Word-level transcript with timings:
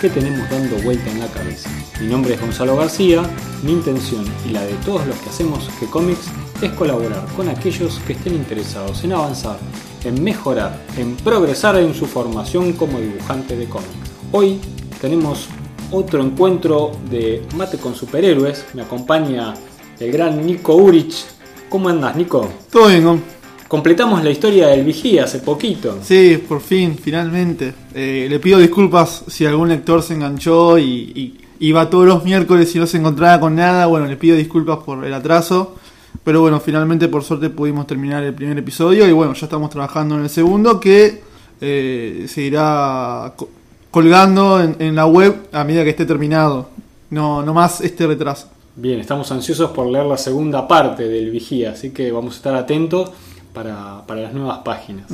que 0.00 0.10
tenemos 0.10 0.48
dando 0.50 0.76
vuelta 0.78 1.10
en 1.10 1.20
la 1.20 1.26
cabeza. 1.28 1.70
Mi 2.00 2.06
nombre 2.06 2.34
es 2.34 2.40
Gonzalo 2.40 2.76
García, 2.76 3.22
mi 3.62 3.72
intención 3.72 4.24
y 4.46 4.50
la 4.50 4.62
de 4.62 4.74
todos 4.84 5.06
los 5.06 5.16
que 5.16 5.30
hacemos 5.30 5.70
G-Comics 5.80 6.28
es 6.60 6.72
colaborar 6.72 7.24
con 7.36 7.48
aquellos 7.48 7.98
que 8.06 8.12
estén 8.12 8.34
interesados 8.34 9.02
en 9.04 9.12
avanzar, 9.12 9.58
en 10.04 10.22
mejorar, 10.22 10.78
en 10.96 11.16
progresar 11.16 11.76
en 11.76 11.94
su 11.94 12.06
formación 12.06 12.74
como 12.74 13.00
dibujante 13.00 13.56
de 13.56 13.66
cómics. 13.66 13.92
Hoy 14.32 14.60
tenemos 15.00 15.48
otro 15.90 16.22
encuentro 16.22 16.92
de 17.10 17.46
Mate 17.56 17.78
con 17.78 17.94
Superhéroes. 17.94 18.66
Me 18.74 18.82
acompaña 18.82 19.54
el 19.98 20.12
gran 20.12 20.44
Nico 20.44 20.74
Urich. 20.74 21.24
¿Cómo 21.68 21.88
andas, 21.88 22.16
Nico? 22.16 22.48
Todo 22.70 22.88
bien. 22.88 23.35
Completamos 23.68 24.22
la 24.22 24.30
historia 24.30 24.68
del 24.68 24.84
Vigía 24.84 25.24
hace 25.24 25.40
poquito. 25.40 25.98
Sí, 26.02 26.42
por 26.48 26.60
fin, 26.60 26.96
finalmente. 26.96 27.74
Eh, 27.94 28.26
le 28.30 28.38
pido 28.38 28.58
disculpas 28.58 29.24
si 29.26 29.44
algún 29.44 29.68
lector 29.68 30.02
se 30.02 30.14
enganchó 30.14 30.78
y, 30.78 30.84
y 30.84 31.40
iba 31.68 31.90
todos 31.90 32.06
los 32.06 32.24
miércoles 32.24 32.74
y 32.76 32.78
no 32.78 32.86
se 32.86 32.98
encontraba 32.98 33.40
con 33.40 33.56
nada. 33.56 33.86
Bueno, 33.86 34.06
le 34.06 34.16
pido 34.16 34.36
disculpas 34.36 34.78
por 34.78 35.04
el 35.04 35.12
atraso. 35.12 35.74
Pero 36.22 36.40
bueno, 36.40 36.60
finalmente 36.60 37.08
por 37.08 37.24
suerte 37.24 37.50
pudimos 37.50 37.86
terminar 37.86 38.22
el 38.24 38.34
primer 38.34 38.56
episodio 38.58 39.06
y 39.06 39.12
bueno, 39.12 39.34
ya 39.34 39.46
estamos 39.46 39.70
trabajando 39.70 40.16
en 40.16 40.22
el 40.22 40.30
segundo 40.30 40.80
que 40.80 41.22
eh, 41.60 42.26
se 42.28 42.42
irá 42.42 43.32
co- 43.36 43.48
colgando 43.90 44.60
en, 44.60 44.76
en 44.78 44.94
la 44.94 45.06
web 45.06 45.48
a 45.52 45.62
medida 45.64 45.84
que 45.84 45.90
esté 45.90 46.06
terminado. 46.06 46.70
No, 47.10 47.42
no 47.42 47.52
más 47.52 47.80
este 47.80 48.06
retraso. 48.06 48.48
Bien, 48.74 48.98
estamos 49.00 49.30
ansiosos 49.30 49.70
por 49.70 49.86
leer 49.86 50.06
la 50.06 50.18
segunda 50.18 50.66
parte 50.66 51.06
del 51.06 51.30
Vigía, 51.30 51.72
así 51.72 51.90
que 51.90 52.10
vamos 52.10 52.34
a 52.34 52.36
estar 52.38 52.54
atentos 52.56 53.10
para, 53.56 54.06
para 54.06 54.20
las 54.20 54.34
nuevas 54.34 54.58
páginas. 54.58 55.06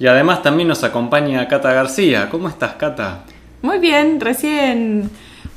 Y 0.00 0.08
además 0.08 0.42
también 0.42 0.68
nos 0.68 0.82
acompaña 0.82 1.46
Cata 1.46 1.72
García. 1.72 2.28
¿Cómo 2.28 2.48
estás, 2.48 2.74
Cata? 2.74 3.22
Muy 3.62 3.78
bien, 3.78 4.20
recién 4.20 5.08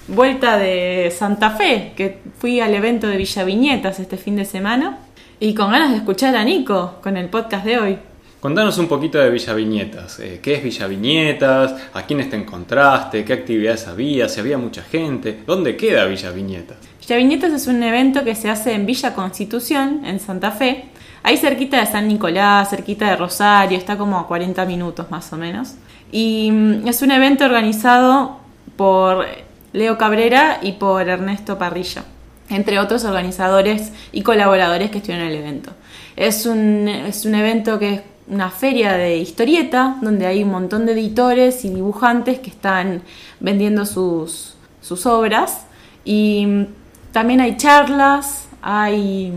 vuelta 0.08 0.59
de 0.59 1.11
Santa 1.17 1.49
Fe, 1.49 1.94
que 1.97 2.19
fui 2.38 2.59
al 2.59 2.75
evento 2.75 3.08
de 3.08 3.17
Villa 3.17 3.44
Viñetas 3.44 3.99
este 3.99 4.17
fin 4.17 4.36
de 4.36 4.45
semana 4.45 4.99
y 5.39 5.55
con 5.55 5.71
ganas 5.71 5.89
de 5.89 5.97
escuchar 5.97 6.36
a 6.36 6.44
Nico 6.44 6.99
con 7.02 7.17
el 7.17 7.30
podcast 7.30 7.66
de 7.66 7.80
hoy. 7.80 7.97
Contanos 8.39 8.77
un 8.77 8.88
poquito 8.88 9.17
de 9.17 9.31
Villa 9.31 9.53
Viñetas. 9.53 10.19
Eh, 10.19 10.39
¿Qué 10.41 10.53
es 10.53 10.64
Villa 10.64 10.86
Viñetas? 10.86 11.75
¿A 11.93 12.03
quiénes 12.03 12.30
te 12.30 12.36
encontraste? 12.36 13.25
¿Qué 13.25 13.33
actividades 13.33 13.88
había? 13.88 14.30
¿Si 14.30 14.39
había 14.39 14.59
mucha 14.59 14.83
gente? 14.83 15.39
¿Dónde 15.47 15.75
queda 15.75 16.05
Villa 16.05 16.30
Viñetas? 16.30 16.77
Villa 17.02 17.17
Viñetas 17.17 17.53
es 17.53 17.66
un 17.66 17.81
evento 17.81 18.23
que 18.23 18.36
se 18.36 18.52
hace 18.52 18.73
en 18.73 18.86
Villa 18.86 19.16
Constitución, 19.16 20.05
en 20.05 20.19
Santa 20.19 20.52
Fe, 20.52 20.86
ahí 21.23 21.38
cerquita 21.38 21.80
de 21.80 21.86
San 21.86 22.08
Nicolás, 22.08 22.70
cerquita 22.70 23.09
de 23.09 23.16
Rosario, 23.16 23.78
está 23.78 23.98
como 23.98 24.20
a 24.20 24.28
40 24.28 24.66
minutos 24.66 25.09
más 25.12 25.31
o 25.34 25.38
menos. 25.38 25.76
Y 26.11 26.52
mm, 26.52 26.88
es 26.88 27.02
un 27.02 27.11
evento 27.11 27.45
organizado 27.45 28.38
por 28.76 29.26
Leo 29.73 29.98
Cabrera 29.98 30.59
y 30.61 30.73
por 30.73 31.08
Ernesto 31.08 31.58
Parrilla, 31.58 32.03
entre 32.50 32.80
otros 32.80 33.03
organizadores 33.03 33.92
y 34.11 34.23
colaboradores 34.23 34.89
que 34.92 34.98
estuvieron 34.98 35.28
en 35.28 35.34
el 35.34 35.39
evento. 35.39 35.72
Es 36.16 36.45
un, 36.45 36.88
es 36.88 37.26
un 37.26 37.36
evento 37.36 37.78
que 37.80 37.94
es 37.94 38.02
una 38.30 38.52
feria 38.52 38.93
de 38.93 39.17
historieta, 39.17 39.98
donde 40.02 40.27
hay 40.27 40.43
un 40.43 40.52
montón 40.52 40.86
de 40.86 40.93
editores 40.93 41.66
y 41.66 41.70
dibujantes 41.70 42.39
que 42.39 42.49
están 42.49 43.02
vendiendo 43.39 43.86
sus, 43.86 44.55
sus 44.82 45.05
obras. 45.05 45.66
Y 46.05 46.45
mm, 46.45 46.66
también 47.11 47.42
hay 47.42 47.58
charlas, 47.58 48.48
hay, 48.61 49.33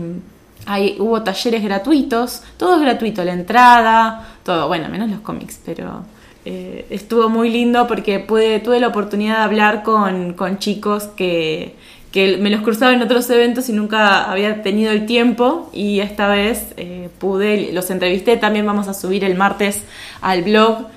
hay, 0.65 0.95
hubo 0.99 1.21
talleres 1.23 1.63
gratuitos, 1.63 2.41
todo 2.57 2.75
es 2.75 2.81
gratuito, 2.81 3.23
la 3.23 3.33
entrada, 3.33 4.27
todo, 4.43 4.67
bueno, 4.67 4.89
menos 4.89 5.09
los 5.09 5.19
cómics, 5.21 5.59
pero 5.65 6.03
eh, 6.45 6.85
estuvo 6.89 7.29
muy 7.29 7.49
lindo 7.49 7.87
porque 7.87 8.19
pude, 8.19 8.59
tuve 8.59 8.79
la 8.79 8.87
oportunidad 8.87 9.37
de 9.37 9.43
hablar 9.43 9.83
con, 9.83 10.33
con 10.33 10.59
chicos 10.59 11.03
que, 11.15 11.75
que 12.11 12.37
me 12.37 12.49
los 12.49 12.61
cruzaba 12.61 12.93
en 12.93 13.01
otros 13.01 13.29
eventos 13.29 13.69
y 13.69 13.73
nunca 13.73 14.29
había 14.31 14.61
tenido 14.61 14.91
el 14.91 15.05
tiempo 15.05 15.69
y 15.73 15.99
esta 15.99 16.27
vez 16.27 16.73
eh, 16.77 17.09
pude, 17.19 17.71
los 17.73 17.89
entrevisté, 17.89 18.37
también 18.37 18.65
vamos 18.65 18.87
a 18.87 18.93
subir 18.93 19.23
el 19.23 19.35
martes 19.35 19.83
al 20.21 20.43
blog 20.43 20.87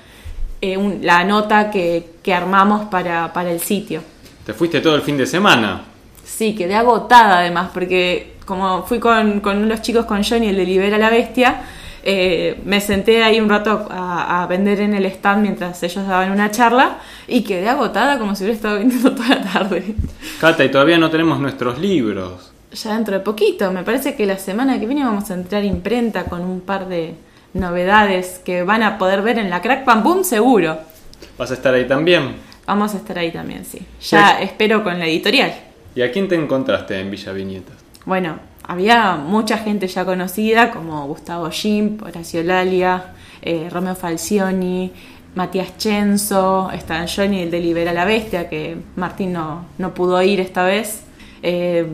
eh, 0.61 0.77
un- 0.77 1.01
la 1.03 1.25
nota 1.25 1.71
que, 1.71 2.11
que 2.23 2.33
armamos 2.35 2.87
para, 2.87 3.33
para 3.33 3.51
el 3.51 3.61
sitio. 3.61 4.03
¿Te 4.45 4.55
fuiste 4.55 4.81
todo 4.81 4.95
el 4.95 5.03
fin 5.03 5.17
de 5.17 5.27
semana? 5.27 5.83
Sí, 6.25 6.55
quedé 6.55 6.75
agotada 6.75 7.39
además, 7.39 7.71
porque 7.73 8.36
como 8.47 8.85
fui 8.85 8.99
con, 8.99 9.41
con 9.41 9.69
los 9.69 9.83
chicos, 9.83 10.07
con 10.07 10.25
Johnny, 10.25 10.49
el 10.49 10.57
de 10.57 10.65
Libera 10.65 10.97
la 10.97 11.11
Bestia, 11.11 11.61
eh, 12.03 12.61
me 12.65 12.81
senté 12.81 13.23
ahí 13.23 13.41
un 13.41 13.49
rato 13.49 13.89
a, 13.91 14.43
a 14.43 14.47
vender 14.47 14.81
en 14.81 14.95
el 14.95 15.05
stand 15.07 15.43
mientras 15.43 15.83
ellos 15.83 16.07
daban 16.07 16.31
una 16.31 16.51
charla 16.53 16.99
y 17.27 17.43
quedé 17.43 17.69
agotada 17.69 18.19
como 18.19 18.37
si 18.37 18.45
hubiera 18.45 18.57
estado 18.57 18.79
vendiendo 18.79 19.13
toda 19.15 19.29
la 19.29 19.53
tarde. 19.53 19.95
Cata, 20.41 20.65
y 20.65 20.71
todavía 20.71 20.97
no 20.99 21.11
tenemos 21.11 21.41
nuestros 21.41 21.79
libros. 21.79 22.53
Ya 22.73 22.95
dentro 22.95 23.15
de 23.15 23.21
poquito, 23.21 23.73
me 23.73 23.83
parece 23.83 24.15
que 24.15 24.25
la 24.25 24.39
semana 24.39 24.79
que 24.79 24.87
viene 24.87 25.05
vamos 25.05 25.31
a 25.31 25.35
entrar 25.35 25.65
imprenta 25.65 26.25
con 26.25 26.43
un 26.43 26.61
par 26.61 26.89
de 26.89 27.15
novedades 27.55 28.41
que 28.45 28.63
van 28.63 28.83
a 28.83 28.99
poder 28.99 29.23
ver 29.23 29.39
en 29.39 29.51
la 29.51 29.61
Crack 29.61 29.85
Pam 29.85 30.03
Boom 30.03 30.25
seguro. 30.25 30.79
¿Vas 31.37 31.51
a 31.51 31.55
estar 31.55 31.75
ahí 31.75 31.89
también? 31.89 32.37
Vamos 32.67 32.95
a 32.95 32.99
estar 32.99 33.19
ahí 33.19 33.33
también, 33.33 33.65
sí. 33.65 33.81
Ya 34.03 34.41
espero 34.41 34.85
con 34.85 34.99
la 34.99 35.07
editorial. 35.07 35.55
¿Y 35.95 36.03
a 36.03 36.13
quién 36.13 36.29
te 36.29 36.35
encontraste 36.35 37.01
en 37.01 37.11
Villa 37.11 37.33
Viñetas? 37.33 37.86
Bueno, 38.07 38.39
había 38.63 39.17
mucha 39.17 39.59
gente 39.59 39.89
ya 39.89 40.05
conocida 40.05 40.71
como 40.71 41.07
Gustavo 41.09 41.51
Jim, 41.51 41.99
Horacio 42.01 42.43
Lalia, 42.45 43.13
eh, 43.43 43.69
Romeo 43.69 43.97
Falcioni, 43.97 44.93
Matías 45.35 45.77
Chenzo, 45.77 46.71
está 46.73 47.05
Johnny 47.09 47.43
el 47.43 47.51
de 47.51 47.61
Libera 47.61 47.93
la 47.93 48.05
Bestia, 48.05 48.49
que 48.49 48.77
Martín 48.95 49.33
no, 49.33 49.67
no 49.79 49.93
pudo 49.93 50.23
ir 50.23 50.39
esta 50.39 50.65
vez. 50.65 51.03
Eh, 51.43 51.85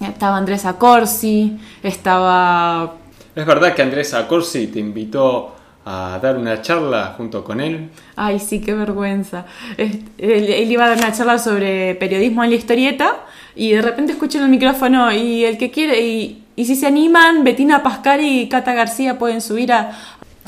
estaba 0.00 0.36
Andrés 0.36 0.66
Acorsi, 0.66 1.58
estaba... 1.82 2.92
¿Es 3.34 3.46
verdad 3.46 3.74
que 3.74 3.80
Andrés 3.80 4.12
Acorsi 4.12 4.66
te 4.66 4.78
invitó 4.78 5.55
a 5.88 6.18
dar 6.20 6.36
una 6.36 6.60
charla 6.62 7.14
junto 7.16 7.44
con 7.44 7.60
él? 7.60 7.90
Ay, 8.16 8.40
sí, 8.40 8.60
qué 8.60 8.74
vergüenza. 8.74 9.46
Él, 9.78 10.02
iba 10.18 10.84
a 10.84 10.88
dar 10.88 10.98
una 10.98 11.12
charla 11.12 11.38
sobre 11.38 11.94
periodismo 11.94 12.42
en 12.42 12.50
la 12.50 12.56
historieta 12.56 13.18
y 13.54 13.70
de 13.70 13.82
repente 13.82 14.12
escuché 14.12 14.38
en 14.38 14.44
el 14.44 14.50
micrófono 14.50 15.12
y 15.12 15.44
el 15.44 15.56
que 15.56 15.70
quiere, 15.70 16.00
y, 16.00 16.42
y 16.56 16.64
si 16.64 16.74
se 16.74 16.88
animan, 16.88 17.44
Betina 17.44 17.84
Pascal 17.84 18.20
y 18.20 18.48
Cata 18.48 18.74
García 18.74 19.16
pueden 19.16 19.40
subir 19.40 19.72
a... 19.72 19.92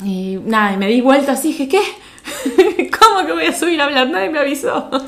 Y 0.03 0.39
nada, 0.45 0.73
y 0.73 0.77
me 0.77 0.87
di 0.87 0.99
vuelta 0.99 1.31
así, 1.31 1.49
dije, 1.49 1.69
¿qué? 1.69 2.89
¿Cómo 2.99 3.25
que 3.25 3.31
voy 3.31 3.45
a 3.45 3.53
subir 3.53 3.79
a 3.79 3.85
hablar? 3.85 4.09
Nadie 4.09 4.29
me 4.29 4.39
avisó. 4.39 4.89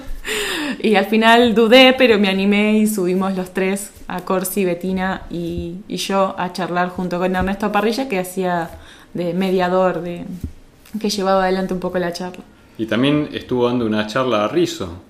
Y 0.79 0.95
al 0.95 1.05
final 1.05 1.55
dudé, 1.55 1.93
pero 1.97 2.17
me 2.19 2.29
animé 2.29 2.77
y 2.77 2.87
subimos 2.87 3.35
los 3.35 3.53
tres, 3.53 3.91
a 4.07 4.21
Corsi, 4.21 4.65
Betina 4.65 5.23
y 5.29 5.81
yo, 5.89 6.35
a 6.37 6.53
charlar 6.53 6.89
junto 6.89 7.19
con 7.19 7.35
Ernesto 7.35 7.71
Parrilla, 7.71 8.07
que 8.07 8.19
hacía 8.19 8.69
de 9.13 9.33
mediador, 9.33 10.01
de, 10.01 10.25
que 10.99 11.09
llevaba 11.09 11.43
adelante 11.43 11.73
un 11.73 11.79
poco 11.79 11.99
la 11.99 12.13
charla. 12.13 12.43
Y 12.77 12.85
también 12.85 13.29
estuvo 13.33 13.67
dando 13.67 13.85
una 13.85 14.07
charla 14.07 14.45
a 14.45 14.47
Rizo. 14.47 15.01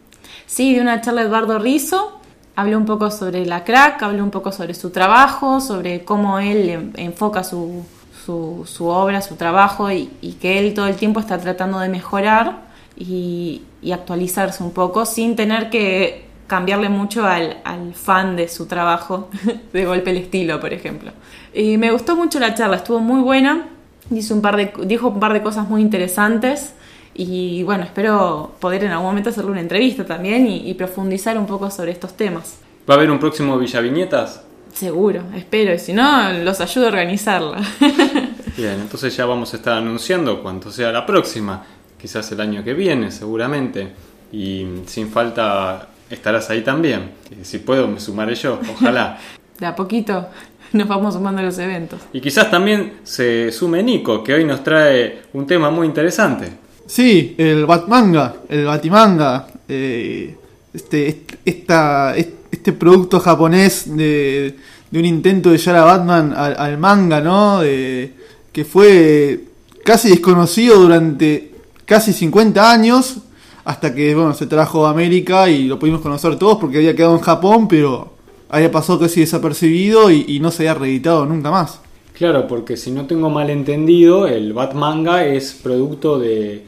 Sí, 0.45 0.75
de 0.75 0.81
una 0.81 0.99
charla 1.01 1.21
de 1.21 1.27
Eduardo 1.27 1.59
Rizzo. 1.59 2.19
Habló 2.55 2.77
un 2.77 2.85
poco 2.85 3.09
sobre 3.09 3.45
la 3.45 3.63
crack, 3.63 4.03
habló 4.03 4.23
un 4.23 4.31
poco 4.31 4.51
sobre 4.51 4.73
su 4.73 4.89
trabajo, 4.89 5.61
sobre 5.61 6.03
cómo 6.03 6.39
él 6.39 6.91
enfoca 6.97 7.45
su, 7.45 7.85
su, 8.25 8.63
su 8.65 8.87
obra, 8.87 9.21
su 9.21 9.35
trabajo 9.35 9.89
y, 9.89 10.09
y 10.21 10.33
que 10.33 10.59
él 10.59 10.73
todo 10.73 10.87
el 10.87 10.95
tiempo 10.95 11.21
está 11.21 11.37
tratando 11.37 11.79
de 11.79 11.87
mejorar 11.87 12.63
y, 12.97 13.61
y 13.81 13.93
actualizarse 13.93 14.61
un 14.63 14.71
poco 14.71 15.05
sin 15.05 15.37
tener 15.37 15.69
que 15.69 16.25
cambiarle 16.47 16.89
mucho 16.89 17.25
al, 17.25 17.61
al 17.63 17.93
fan 17.93 18.35
de 18.35 18.49
su 18.49 18.65
trabajo, 18.65 19.29
de 19.73 19.85
golpe 19.85 20.11
el 20.11 20.17
estilo, 20.17 20.59
por 20.59 20.73
ejemplo. 20.73 21.13
Y 21.53 21.77
me 21.77 21.91
gustó 21.91 22.17
mucho 22.17 22.39
la 22.39 22.53
charla, 22.53 22.75
estuvo 22.75 22.99
muy 22.99 23.21
buena, 23.21 23.67
dijo 24.11 24.33
un 24.33 24.41
par 24.41 24.57
de, 24.57 24.71
dijo 24.85 25.07
un 25.07 25.19
par 25.19 25.33
de 25.33 25.41
cosas 25.41 25.67
muy 25.67 25.81
interesantes. 25.81 26.73
Y 27.13 27.63
bueno, 27.63 27.83
espero 27.83 28.53
poder 28.59 28.85
en 28.85 28.91
algún 28.91 29.07
momento 29.07 29.31
hacerle 29.31 29.51
una 29.51 29.59
entrevista 29.59 30.05
también 30.05 30.47
y, 30.47 30.69
y 30.69 30.73
profundizar 30.75 31.37
un 31.37 31.45
poco 31.45 31.69
sobre 31.69 31.91
estos 31.91 32.15
temas. 32.15 32.59
¿Va 32.89 32.95
a 32.95 32.97
haber 32.97 33.11
un 33.11 33.19
próximo 33.19 33.57
Viñetas? 33.57 34.43
Seguro, 34.73 35.23
espero, 35.35 35.73
y 35.73 35.79
si 35.79 35.93
no, 35.93 36.31
los 36.31 36.61
ayudo 36.61 36.85
a 36.85 36.89
organizarla. 36.89 37.61
Bien, 38.57 38.79
entonces 38.81 39.15
ya 39.15 39.25
vamos 39.25 39.53
a 39.53 39.57
estar 39.57 39.77
anunciando 39.77 40.41
cuánto 40.41 40.71
sea 40.71 40.91
la 40.91 41.05
próxima. 41.05 41.63
Quizás 41.99 42.31
el 42.31 42.41
año 42.41 42.63
que 42.63 42.73
viene, 42.73 43.11
seguramente. 43.11 43.91
Y 44.31 44.65
sin 44.87 45.09
falta 45.09 45.89
estarás 46.09 46.49
ahí 46.49 46.61
también. 46.61 47.11
Si 47.43 47.59
puedo, 47.59 47.87
me 47.87 47.99
sumaré 47.99 48.35
yo, 48.35 48.59
ojalá. 48.73 49.17
de 49.59 49.67
a 49.67 49.75
poquito 49.75 50.27
nos 50.73 50.87
vamos 50.87 51.13
sumando 51.13 51.41
a 51.41 51.43
los 51.43 51.57
eventos. 51.59 51.99
Y 52.13 52.21
quizás 52.21 52.49
también 52.49 52.93
se 53.03 53.51
sume 53.51 53.83
Nico, 53.83 54.23
que 54.23 54.33
hoy 54.33 54.45
nos 54.45 54.63
trae 54.63 55.21
un 55.33 55.45
tema 55.45 55.69
muy 55.69 55.87
interesante. 55.87 56.49
Sí, 56.85 57.35
el 57.37 57.65
Batmanga, 57.65 58.35
el 58.49 58.65
Batimanga, 58.65 59.47
eh, 59.67 60.35
este, 60.73 61.23
esta, 61.45 62.15
este 62.15 62.73
producto 62.73 63.19
japonés 63.19 63.95
de, 63.95 64.55
de 64.89 64.99
un 64.99 65.05
intento 65.05 65.51
de 65.51 65.57
llevar 65.57 65.81
a 65.81 65.85
Batman 65.85 66.33
al, 66.35 66.55
al 66.57 66.77
manga, 66.77 67.21
¿no? 67.21 67.61
De, 67.61 68.13
que 68.51 68.65
fue 68.65 69.45
casi 69.83 70.09
desconocido 70.09 70.79
durante 70.79 71.51
casi 71.85 72.13
50 72.13 72.71
años, 72.71 73.17
hasta 73.63 73.93
que 73.93 74.15
bueno, 74.15 74.33
se 74.33 74.47
trajo 74.47 74.85
a 74.85 74.91
América 74.91 75.49
y 75.49 75.65
lo 75.65 75.79
pudimos 75.79 76.01
conocer 76.01 76.37
todos 76.37 76.57
porque 76.57 76.77
había 76.77 76.95
quedado 76.95 77.15
en 77.15 77.21
Japón, 77.21 77.67
pero 77.67 78.10
había 78.51 78.71
pasado 78.71 78.99
casi 78.99 79.21
desapercibido 79.21 80.11
y, 80.11 80.25
y 80.27 80.39
no 80.39 80.51
se 80.51 80.63
había 80.69 80.79
reeditado 80.79 81.25
nunca 81.25 81.49
más. 81.49 81.79
Claro, 82.13 82.47
porque 82.47 82.77
si 82.77 82.91
no 82.91 83.07
tengo 83.07 83.29
mal 83.29 83.49
entendido, 83.49 84.27
el 84.27 84.53
Batmanga 84.53 85.25
es 85.25 85.53
producto 85.53 86.19
de, 86.19 86.63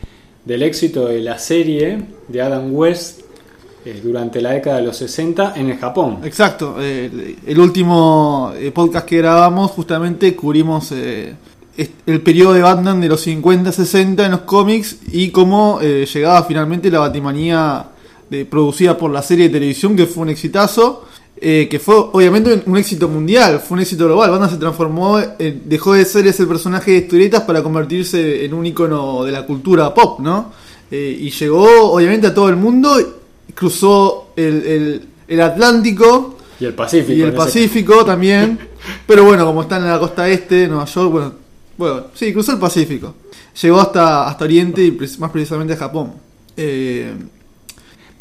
del 0.45 0.63
éxito 0.63 1.05
de 1.07 1.21
la 1.21 1.37
serie 1.37 2.03
de 2.27 2.41
Adam 2.41 2.73
West 2.73 3.21
eh, 3.85 3.99
durante 4.03 4.41
la 4.41 4.51
década 4.51 4.77
de 4.77 4.83
los 4.83 4.97
60 4.97 5.53
en 5.57 5.69
el 5.69 5.77
Japón. 5.77 6.19
Exacto, 6.23 6.77
eh, 6.79 7.35
el 7.45 7.59
último 7.59 8.53
eh, 8.55 8.71
podcast 8.71 9.05
que 9.05 9.17
grabamos 9.17 9.71
justamente 9.71 10.35
cubrimos 10.35 10.91
eh, 10.93 11.35
el 12.07 12.21
periodo 12.21 12.53
de 12.53 12.61
Batman 12.61 13.01
de 13.01 13.09
los 13.09 13.27
50-60 13.27 14.25
en 14.25 14.31
los 14.31 14.41
cómics 14.41 14.97
y 15.11 15.29
cómo 15.29 15.79
eh, 15.81 16.07
llegaba 16.11 16.43
finalmente 16.43 16.89
la 16.89 16.99
Batimanía 16.99 17.87
de- 18.29 18.45
producida 18.45 18.97
por 18.97 19.11
la 19.11 19.21
serie 19.21 19.49
de 19.49 19.53
televisión 19.55 19.95
que 19.95 20.05
fue 20.07 20.23
un 20.23 20.29
exitazo. 20.29 21.05
Eh, 21.45 21.67
que 21.69 21.77
fue 21.79 21.95
obviamente 21.97 22.63
un 22.65 22.77
éxito 22.77 23.09
mundial, 23.09 23.59
fue 23.59 23.75
un 23.75 23.81
éxito 23.81 24.05
global. 24.05 24.31
Batman 24.31 24.49
se 24.49 24.57
transformó, 24.57 25.19
eh, 25.19 25.61
dejó 25.65 25.93
de 25.93 26.05
ser 26.05 26.25
ese 26.25 26.45
personaje 26.47 26.91
de 26.91 26.97
historietas 26.99 27.41
para 27.43 27.61
convertirse 27.61 28.45
en 28.45 28.53
un 28.53 28.65
icono 28.65 29.23
de 29.25 29.31
la 29.33 29.45
cultura 29.45 29.93
pop, 29.93 30.19
¿no? 30.21 30.51
Eh, 30.89 31.17
y 31.19 31.29
llegó 31.31 31.91
obviamente 31.91 32.27
a 32.27 32.33
todo 32.33 32.47
el 32.49 32.55
mundo, 32.55 32.97
cruzó 33.53 34.29
el, 34.35 34.65
el- 34.65 35.01
el 35.27 35.41
Atlántico 35.41 36.37
Y 36.59 36.65
el 36.65 36.73
Pacífico. 36.73 37.13
y 37.13 37.21
el 37.21 37.29
ese 37.29 37.37
Pacífico 37.37 38.05
también. 38.05 38.59
Pero 39.07 39.23
bueno, 39.25 39.45
como 39.45 39.61
está 39.63 39.77
en 39.77 39.85
la 39.87 39.97
costa 39.99 40.27
este 40.29 40.55
de 40.55 40.67
Nueva 40.67 40.85
York, 40.85 41.11
bueno, 41.11 41.33
bueno, 41.77 42.03
sí, 42.13 42.31
cruzó 42.33 42.51
el 42.53 42.59
Pacífico. 42.59 43.15
Llegó 43.61 43.79
hasta, 43.81 44.27
hasta 44.27 44.45
Oriente 44.45 44.83
y 44.83 44.91
más 45.19 45.31
precisamente 45.31 45.73
a 45.73 45.77
Japón. 45.77 46.13
Eh, 46.57 47.13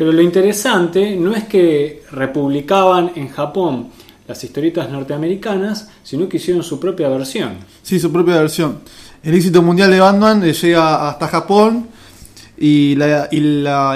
Pero 0.03 0.11
lo 0.11 0.21
interesante 0.21 1.15
no 1.15 1.33
es 1.33 1.45
que 1.45 2.03
republicaban 2.11 3.13
en 3.15 3.29
Japón 3.29 3.87
las 4.27 4.43
historietas 4.43 4.91
norteamericanas, 4.91 5.91
sino 6.03 6.29
que 6.29 6.39
hicieron 6.39 6.65
su 6.65 6.81
propia 6.81 7.09
versión. 7.09 7.53
sí, 7.85 8.01
su 8.01 8.11
propia 8.11 8.41
versión. 8.41 8.81
El 9.23 9.35
éxito 9.35 9.63
mundial 9.63 9.93
de 9.93 10.01
Batman 10.01 10.43
eh, 10.43 10.55
llega 10.55 11.09
hasta 11.09 11.29
Japón 11.29 11.87
y 12.59 12.97
la, 12.97 13.29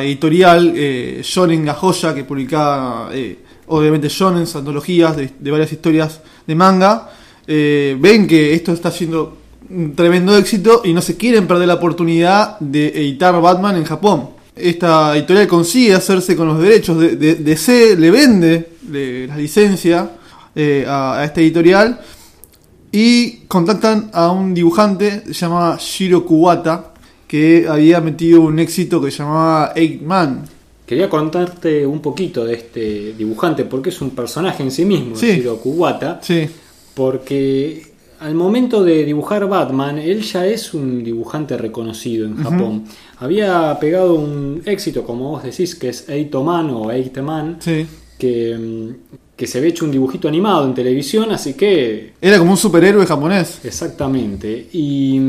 editorial 0.05 0.75
eh, 0.77 1.23
Shonen 1.25 1.65
Gajoya, 1.65 2.15
que 2.15 2.23
publicaba 2.23 3.11
eh, 3.13 3.41
obviamente 3.67 4.09
shonen, 4.09 4.45
antologías 4.55 5.17
de, 5.17 5.33
de 5.37 5.51
varias 5.51 5.73
historias 5.73 6.21
de 6.47 6.55
manga, 6.55 7.11
eh, 7.49 7.97
ven 7.99 8.29
que 8.29 8.55
esto 8.55 8.73
está 8.73 8.93
siendo 8.93 9.39
un 9.71 9.97
tremendo 9.97 10.37
éxito 10.37 10.83
y 10.85 10.93
no 10.93 11.03
se 11.03 11.17
quieren 11.17 11.49
perder 11.49 11.67
la 11.67 11.75
oportunidad 11.75 12.61
de 12.61 12.91
editar 12.91 13.41
Batman 13.41 13.75
en 13.75 13.85
Japón. 13.85 14.36
Esta 14.57 15.15
editorial 15.17 15.47
consigue 15.47 15.93
hacerse 15.95 16.35
con 16.35 16.49
los 16.49 16.59
derechos 16.59 16.99
de, 16.99 17.17
de- 17.17 17.35
DC, 17.37 17.97
le 17.97 18.11
vende 18.11 18.69
le- 18.91 19.27
la 19.27 19.37
licencia 19.37 20.11
eh, 20.55 20.85
a, 20.89 21.19
a 21.21 21.25
esta 21.25 21.41
editorial 21.43 22.01
y 22.91 23.41
contactan 23.49 24.11
a 24.15 24.31
un 24.31 24.55
dibujante 24.55 25.25
se 25.27 25.33
llamaba 25.35 25.77
Shiro 25.79 26.25
Kuwata 26.25 26.95
que 27.29 27.67
había 27.69 28.01
metido 28.01 28.41
un 28.41 28.59
éxito 28.59 29.01
que 29.03 29.11
se 29.11 29.19
llamaba 29.19 29.73
Eight 29.75 30.01
Man. 30.03 30.45
Quería 30.87 31.11
contarte 31.11 31.85
un 31.85 32.01
poquito 32.01 32.45
de 32.45 32.55
este 32.55 33.13
dibujante, 33.19 33.65
porque 33.65 33.91
es 33.91 34.01
un 34.01 34.11
personaje 34.11 34.63
en 34.63 34.71
sí 34.71 34.85
mismo, 34.85 35.17
Sí. 35.17 35.33
Shiro 35.33 35.57
Kuwata, 35.59 36.21
Sí, 36.23 36.49
porque 36.95 37.83
al 38.21 38.35
momento 38.35 38.83
de 38.83 39.05
dibujar 39.05 39.49
Batman, 39.49 39.99
él 39.99 40.23
ya 40.23 40.47
es 40.47 40.75
un 40.75 41.05
dibujante 41.05 41.57
reconocido 41.57 42.27
en 42.27 42.37
Japón. 42.37 42.85
Había 43.19 43.77
pegado 43.79 44.15
un 44.15 44.63
éxito, 44.65 45.05
como 45.05 45.31
vos 45.31 45.43
decís, 45.43 45.75
que 45.75 45.89
es 45.91 46.09
Eight 46.09 46.35
Man 46.35 46.71
o 46.71 46.91
Eight 46.91 47.19
Man, 47.19 47.57
sí. 47.61 47.87
que, 48.19 48.57
mm, 48.57 49.17
que 49.37 49.47
se 49.47 49.59
había 49.59 49.71
hecho 49.71 49.85
un 49.85 49.91
dibujito 49.91 50.29
animado 50.29 50.67
en 50.67 50.75
televisión, 50.75 51.31
así 51.31 51.55
que 51.55 52.15
Era 52.21 52.39
como 52.39 52.53
un 52.53 52.57
superhéroe 52.57 53.05
japonés. 53.07 53.61
Exactamente. 53.65 54.69
Y, 54.73 55.21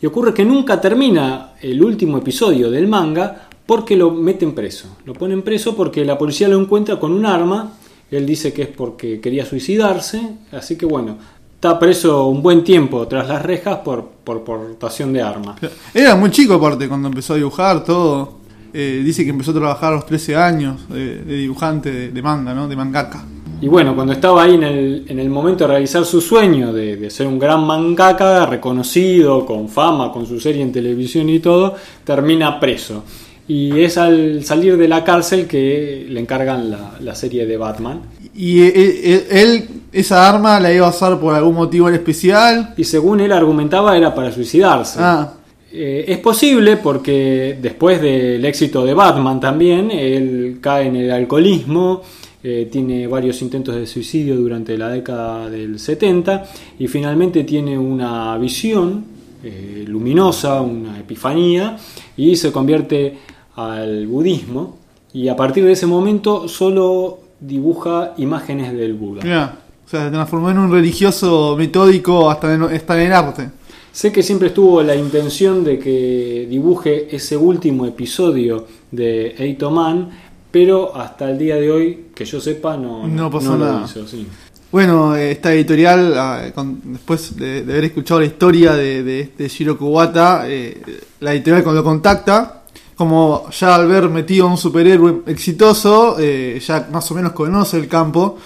y 0.00 0.06
ocurre 0.06 0.34
que 0.34 0.44
nunca 0.44 0.80
termina 0.80 1.52
el 1.60 1.82
último 1.82 2.18
episodio 2.18 2.70
del 2.70 2.86
manga 2.86 3.48
porque 3.64 3.96
lo 3.96 4.10
meten 4.12 4.54
preso. 4.54 4.96
Lo 5.04 5.14
ponen 5.14 5.42
preso 5.42 5.74
porque 5.74 6.04
la 6.04 6.16
policía 6.16 6.48
lo 6.48 6.60
encuentra 6.60 7.00
con 7.00 7.12
un 7.12 7.26
arma. 7.26 7.72
Él 8.10 8.24
dice 8.24 8.52
que 8.52 8.62
es 8.62 8.68
porque 8.68 9.20
quería 9.20 9.44
suicidarse. 9.44 10.20
Así 10.52 10.76
que 10.76 10.86
bueno, 10.86 11.18
está 11.56 11.78
preso 11.78 12.26
un 12.26 12.42
buen 12.42 12.62
tiempo 12.62 13.08
tras 13.08 13.26
las 13.26 13.42
rejas 13.42 13.78
por, 13.78 14.04
por 14.04 14.44
portación 14.44 15.12
de 15.12 15.22
arma. 15.22 15.56
Era 15.94 16.14
muy 16.14 16.30
chico 16.30 16.54
aparte 16.54 16.86
cuando 16.86 17.08
empezó 17.08 17.32
a 17.32 17.36
dibujar 17.36 17.82
todo. 17.82 18.36
Eh, 18.74 19.00
dice 19.02 19.24
que 19.24 19.30
empezó 19.30 19.52
a 19.52 19.54
trabajar 19.54 19.92
a 19.94 19.96
los 19.96 20.06
13 20.06 20.36
años 20.36 20.86
de, 20.90 21.22
de 21.22 21.36
dibujante 21.36 21.90
de, 21.90 22.10
de 22.10 22.22
manga, 22.22 22.52
¿no? 22.52 22.68
De 22.68 22.76
mangaka. 22.76 23.24
Y 23.58 23.68
bueno, 23.68 23.94
cuando 23.94 24.12
estaba 24.12 24.42
ahí 24.42 24.54
en 24.54 24.64
el, 24.64 25.04
en 25.08 25.18
el 25.18 25.30
momento 25.30 25.64
de 25.64 25.68
realizar 25.68 26.04
su 26.04 26.20
sueño 26.20 26.74
de, 26.74 26.96
de 26.96 27.08
ser 27.08 27.26
un 27.26 27.38
gran 27.38 27.64
mangaka, 27.66 28.44
reconocido, 28.44 29.46
con 29.46 29.70
fama, 29.70 30.12
con 30.12 30.26
su 30.26 30.38
serie 30.38 30.60
en 30.60 30.72
televisión 30.72 31.30
y 31.30 31.38
todo, 31.38 31.74
termina 32.04 32.60
preso. 32.60 33.02
Y 33.48 33.80
es 33.80 33.96
al 33.96 34.44
salir 34.44 34.76
de 34.76 34.88
la 34.88 35.04
cárcel 35.04 35.46
que 35.46 36.06
le 36.08 36.18
encargan 36.20 36.70
la, 36.70 36.96
la 37.00 37.14
serie 37.14 37.46
de 37.46 37.56
Batman. 37.56 38.00
Y 38.34 38.62
él, 38.62 38.72
él- 39.04 39.24
él 39.30 39.68
esa 39.92 40.28
arma 40.28 40.58
la 40.60 40.72
iba 40.72 40.86
a 40.86 40.90
usar 40.90 41.18
por 41.20 41.32
algún 41.34 41.54
motivo 41.54 41.88
en 41.88 41.94
especial. 41.94 42.74
Y 42.76 42.84
según 42.84 43.20
él 43.20 43.32
argumentaba 43.32 43.96
era 43.96 44.14
para 44.14 44.30
suicidarse. 44.32 44.98
Ah, 45.00 45.32
Eh, 45.72 46.04
es 46.08 46.18
posible 46.18 46.76
porque 46.78 47.58
después 47.60 48.00
del 48.00 48.42
éxito 48.44 48.84
de 48.84 48.94
Batman 48.94 49.40
también, 49.40 49.90
él 49.90 50.58
cae 50.60 50.86
en 50.86 50.96
el 50.96 51.10
alcoholismo, 51.10 52.02
eh, 52.42 52.68
tiene 52.70 53.06
varios 53.08 53.42
intentos 53.42 53.74
de 53.74 53.86
suicidio 53.86 54.36
durante 54.36 54.78
la 54.78 54.88
década 54.88 55.50
del 55.50 55.78
70 55.78 56.44
y 56.78 56.86
finalmente 56.88 57.42
tiene 57.44 57.76
una 57.76 58.38
visión 58.38 59.04
eh, 59.44 59.84
luminosa, 59.86 60.60
una 60.62 60.98
epifanía 60.98 61.76
y 62.16 62.36
se 62.36 62.52
convierte 62.52 63.18
al 63.56 64.06
budismo 64.06 64.78
y 65.12 65.28
a 65.28 65.36
partir 65.36 65.64
de 65.64 65.72
ese 65.72 65.86
momento 65.86 66.46
solo 66.48 67.18
dibuja 67.40 68.14
imágenes 68.18 68.72
del 68.72 68.94
Buda. 68.94 69.22
mira. 69.22 69.58
O 69.86 69.88
sea, 69.88 70.06
se 70.06 70.10
transformó 70.10 70.50
en 70.50 70.58
un 70.58 70.72
religioso 70.72 71.54
metódico 71.56 72.28
hasta 72.28 72.52
en, 72.52 72.62
hasta 72.64 73.00
en 73.00 73.06
el 73.06 73.12
arte. 73.12 73.50
Sé 73.92 74.10
que 74.10 74.22
siempre 74.22 74.48
estuvo 74.48 74.82
la 74.82 74.96
intención 74.96 75.62
de 75.62 75.78
que 75.78 76.46
dibuje 76.50 77.14
ese 77.14 77.36
último 77.36 77.86
episodio 77.86 78.66
de 78.90 79.36
Eito 79.38 79.70
Man, 79.70 80.10
pero 80.50 80.94
hasta 80.96 81.30
el 81.30 81.38
día 81.38 81.56
de 81.56 81.70
hoy, 81.70 82.06
que 82.14 82.24
yo 82.24 82.40
sepa, 82.40 82.76
no, 82.76 83.06
No 83.06 83.30
pasó 83.30 83.56
lo 83.56 83.64
nada. 83.64 83.84
hizo, 83.84 84.06
sí. 84.08 84.26
Bueno, 84.72 85.14
eh, 85.14 85.30
esta 85.30 85.54
editorial, 85.54 86.14
ah, 86.18 86.42
después 86.84 87.36
de, 87.36 87.60
haber 87.60 87.84
escuchado 87.84 88.20
la 88.20 88.26
historia 88.26 88.74
de, 88.74 89.04
de 89.04 89.20
este 89.20 89.48
Shiro 89.48 89.78
Kuwata, 89.78 90.44
eh, 90.48 90.82
la 91.20 91.32
editorial 91.32 91.62
cuando 91.62 91.80
lo 91.80 91.84
contacta, 91.84 92.64
como 92.96 93.50
ya 93.50 93.74
al 93.74 93.86
ver 93.86 94.08
metido 94.08 94.46
a 94.46 94.50
un 94.50 94.56
superhéroe 94.56 95.22
exitoso, 95.26 96.16
eh, 96.18 96.60
ya 96.66 96.88
más 96.90 97.08
o 97.10 97.14
menos 97.14 97.32
conoce 97.32 97.76
el 97.76 97.88
campo, 97.88 98.38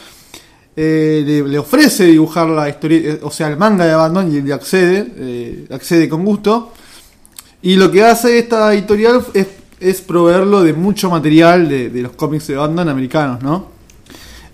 eh, 0.75 1.43
le, 1.47 1.59
ofrece 1.59 2.07
dibujar 2.07 2.49
la 2.49 2.69
historia, 2.69 3.13
eh, 3.13 3.21
o 3.23 3.31
sea, 3.31 3.47
el 3.47 3.57
manga 3.57 3.87
de 3.87 3.95
Batman 3.95 4.33
y 4.33 4.41
le 4.43 4.53
accede, 4.53 5.67
accede 5.71 6.09
con 6.09 6.25
gusto. 6.25 6.73
Y 7.63 7.77
lo 7.77 7.93
que 7.93 8.03
hace 8.03 8.39
esta 8.39 8.73
editorial 8.75 9.25
es, 9.35 9.47
es 9.79 10.01
proveerlo 10.01 10.63
de 10.63 10.73
mucho 10.73 11.11
material 11.11 11.69
de, 11.69 11.89
de 11.89 12.03
los 12.03 12.13
cómics 12.13 12.49
de 12.49 12.57
Batman 12.57 12.89
americanos, 12.89 13.43
¿no? 13.43 13.69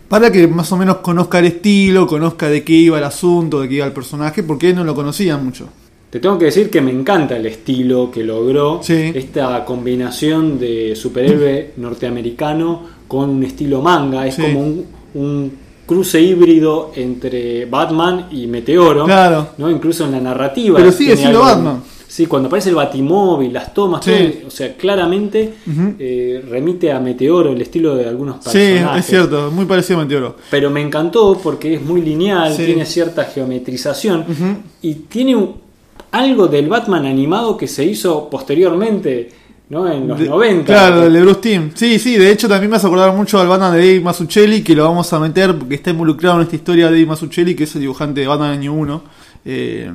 Para 0.09 0.31
que 0.31 0.47
más 0.47 0.71
o 0.73 0.77
menos 0.77 0.99
conozca 0.99 1.39
el 1.39 1.47
estilo, 1.47 2.07
conozca 2.07 2.49
de 2.49 2.63
qué 2.63 2.75
iba 2.75 2.99
el 2.99 3.05
asunto, 3.05 3.61
de 3.63 3.69
qué 3.69 3.77
iba 3.77 3.87
el 3.87 3.93
personaje, 3.93 4.43
porque 4.43 4.75
no 4.75 4.85
lo 4.85 4.95
conocía 4.95 5.37
mucho. 5.39 5.69
Te 6.11 6.21
tengo 6.21 6.39
que 6.39 6.47
decir 6.47 6.71
que 6.71 6.81
me 6.81 6.91
encanta 6.93 7.37
el 7.37 7.47
estilo 7.47 8.11
que 8.11 8.23
logró 8.23 8.81
Sí. 8.83 9.13
esta 9.15 9.65
combinación 9.65 10.59
de 10.59 10.95
superhéroe 10.97 11.73
norteamericano 11.77 12.83
con 13.09 13.29
un 13.31 13.43
estilo 13.45 13.83
manga. 13.83 14.27
Es 14.27 14.37
Sí. 14.37 14.43
como 14.43 14.61
un, 14.61 14.87
un 15.15 15.53
cruce 15.85 16.21
híbrido 16.21 16.93
entre 16.97 17.67
Batman 17.67 18.27
y 18.31 18.47
Meteoro. 18.47 19.05
Claro. 19.05 19.49
¿no? 19.59 19.71
Incluso 19.71 20.05
en 20.05 20.13
la 20.13 20.21
narrativa. 20.21 20.79
Pero 20.79 20.93
sigue 20.93 21.17
siendo 21.17 21.43
algo- 21.45 21.55
Batman. 21.57 21.83
Sí, 22.09 22.27
cuando 22.27 22.47
aparece 22.47 22.71
el 22.71 22.77
batimóvil, 22.77 23.53
las 23.53 23.75
tomas, 23.75 24.03
Sí. 24.05 24.11
todo, 24.13 24.47
o 24.47 24.51
sea, 24.51 24.75
claramente 24.77 25.55
eh, 25.99 26.43
remite 26.49 26.91
a 26.93 26.99
Meteoro, 27.01 27.53
el 27.53 27.61
estilo 27.61 27.95
de 27.97 28.07
algunos 28.07 28.37
Sí, 28.45 28.53
personajes. 28.59 29.01
es 29.05 29.11
cierto, 29.11 29.51
muy 29.51 29.65
parecido 29.67 29.99
a 30.01 30.05
Meteoro. 30.05 30.37
Pero 30.51 30.71
me 30.71 30.81
encantó 30.81 31.39
porque 31.43 31.75
es 31.75 31.83
muy 31.83 32.01
lineal, 32.01 32.55
Sí. 32.55 32.65
tiene 32.65 32.87
cierta 32.87 33.25
geometrización 33.25 34.25
y 34.83 34.95
tiene 34.95 35.37
un- 35.37 35.66
algo 36.13 36.47
del 36.49 36.69
Batman 36.69 37.07
animado 37.07 37.57
que 37.57 37.67
se 37.69 37.85
hizo 37.85 38.29
posteriormente, 38.31 39.29
¿no? 39.71 39.91
En 39.91 40.07
los 40.09 40.19
De- 40.19 40.29
90. 40.29 40.65
Claro, 40.73 41.07
el 41.07 41.13
de 41.13 41.21
Bruce 41.23 41.41
Timm. 41.41 41.71
Sí, 41.75 41.99
sí, 41.99 42.17
de 42.17 42.31
hecho 42.31 42.49
también 42.49 42.71
me 42.71 42.77
hace 42.77 42.87
acordar 42.87 43.13
mucho 43.15 43.39
al 43.41 43.49
Batman 43.49 43.73
de 43.73 43.79
Dave 43.79 44.01
Mazzucchelli, 44.01 44.63
que 44.63 44.75
lo 44.75 44.85
vamos 44.85 45.13
a 45.13 45.19
meter 45.21 45.57
porque 45.59 45.75
está 45.77 45.91
involucrado 45.91 46.37
en 46.37 46.43
esta 46.43 46.57
historia 46.57 46.87
de 46.87 46.93
Dave 46.93 47.07
Mazzucchelli, 47.07 47.55
que 47.55 47.65
es 47.65 47.75
el 47.75 47.81
dibujante 47.83 48.21
de 48.21 48.27
Batman 48.27 48.51
año 48.53 48.73
1. 48.73 49.03
Eh, 49.45 49.91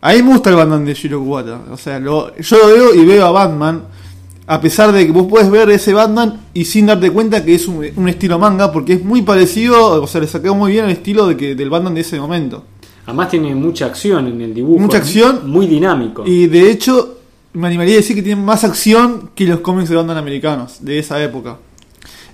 a 0.00 0.12
mí 0.12 0.22
me 0.22 0.30
gusta 0.32 0.50
el 0.50 0.56
Batman 0.56 0.84
de 0.84 0.94
Shiro 0.94 1.20
Kuwata. 1.22 1.60
O 1.70 1.76
sea, 1.76 1.98
lo- 2.00 2.34
yo 2.36 2.56
lo 2.58 2.66
veo 2.68 2.94
y 2.94 3.04
veo 3.04 3.24
a 3.26 3.30
Batman, 3.30 3.82
a 4.46 4.60
pesar 4.60 4.90
de 4.92 5.06
que 5.06 5.12
vos 5.12 5.26
puedes 5.30 5.48
ver 5.50 5.70
ese 5.70 5.92
Batman 5.92 6.40
y 6.52 6.64
sin 6.64 6.86
darte 6.86 7.10
cuenta 7.10 7.44
que 7.44 7.54
es 7.54 7.68
un, 7.68 7.86
un 7.96 8.08
estilo 8.08 8.38
manga, 8.38 8.72
porque 8.72 8.94
es 8.94 9.04
muy 9.04 9.22
parecido, 9.22 10.02
o 10.02 10.06
sea, 10.06 10.20
le 10.20 10.26
sacó 10.26 10.54
muy 10.54 10.72
bien 10.72 10.84
el 10.86 10.90
estilo 10.90 11.26
de 11.28 11.36
que, 11.36 11.54
del 11.54 11.70
Batman 11.70 11.94
de 11.94 12.00
ese 12.00 12.18
momento. 12.20 12.64
Además 13.06 13.30
tiene 13.30 13.54
mucha 13.54 13.86
acción 13.86 14.28
en 14.28 14.40
el 14.40 14.54
dibujo. 14.54 14.78
Mucha 14.80 14.98
acción. 14.98 15.50
Muy 15.50 15.66
dinámico. 15.66 16.24
Y 16.26 16.46
de 16.46 16.70
hecho, 16.70 17.18
me 17.54 17.66
animaría 17.66 17.94
a 17.94 17.96
decir 17.96 18.14
que 18.16 18.22
tiene 18.22 18.40
más 18.40 18.64
acción 18.64 19.30
que 19.34 19.44
los 19.44 19.60
cómics 19.60 19.88
de 19.88 19.96
Batman 19.96 20.16
americanos 20.18 20.76
de 20.80 20.98
esa 20.98 21.22
época. 21.22 21.58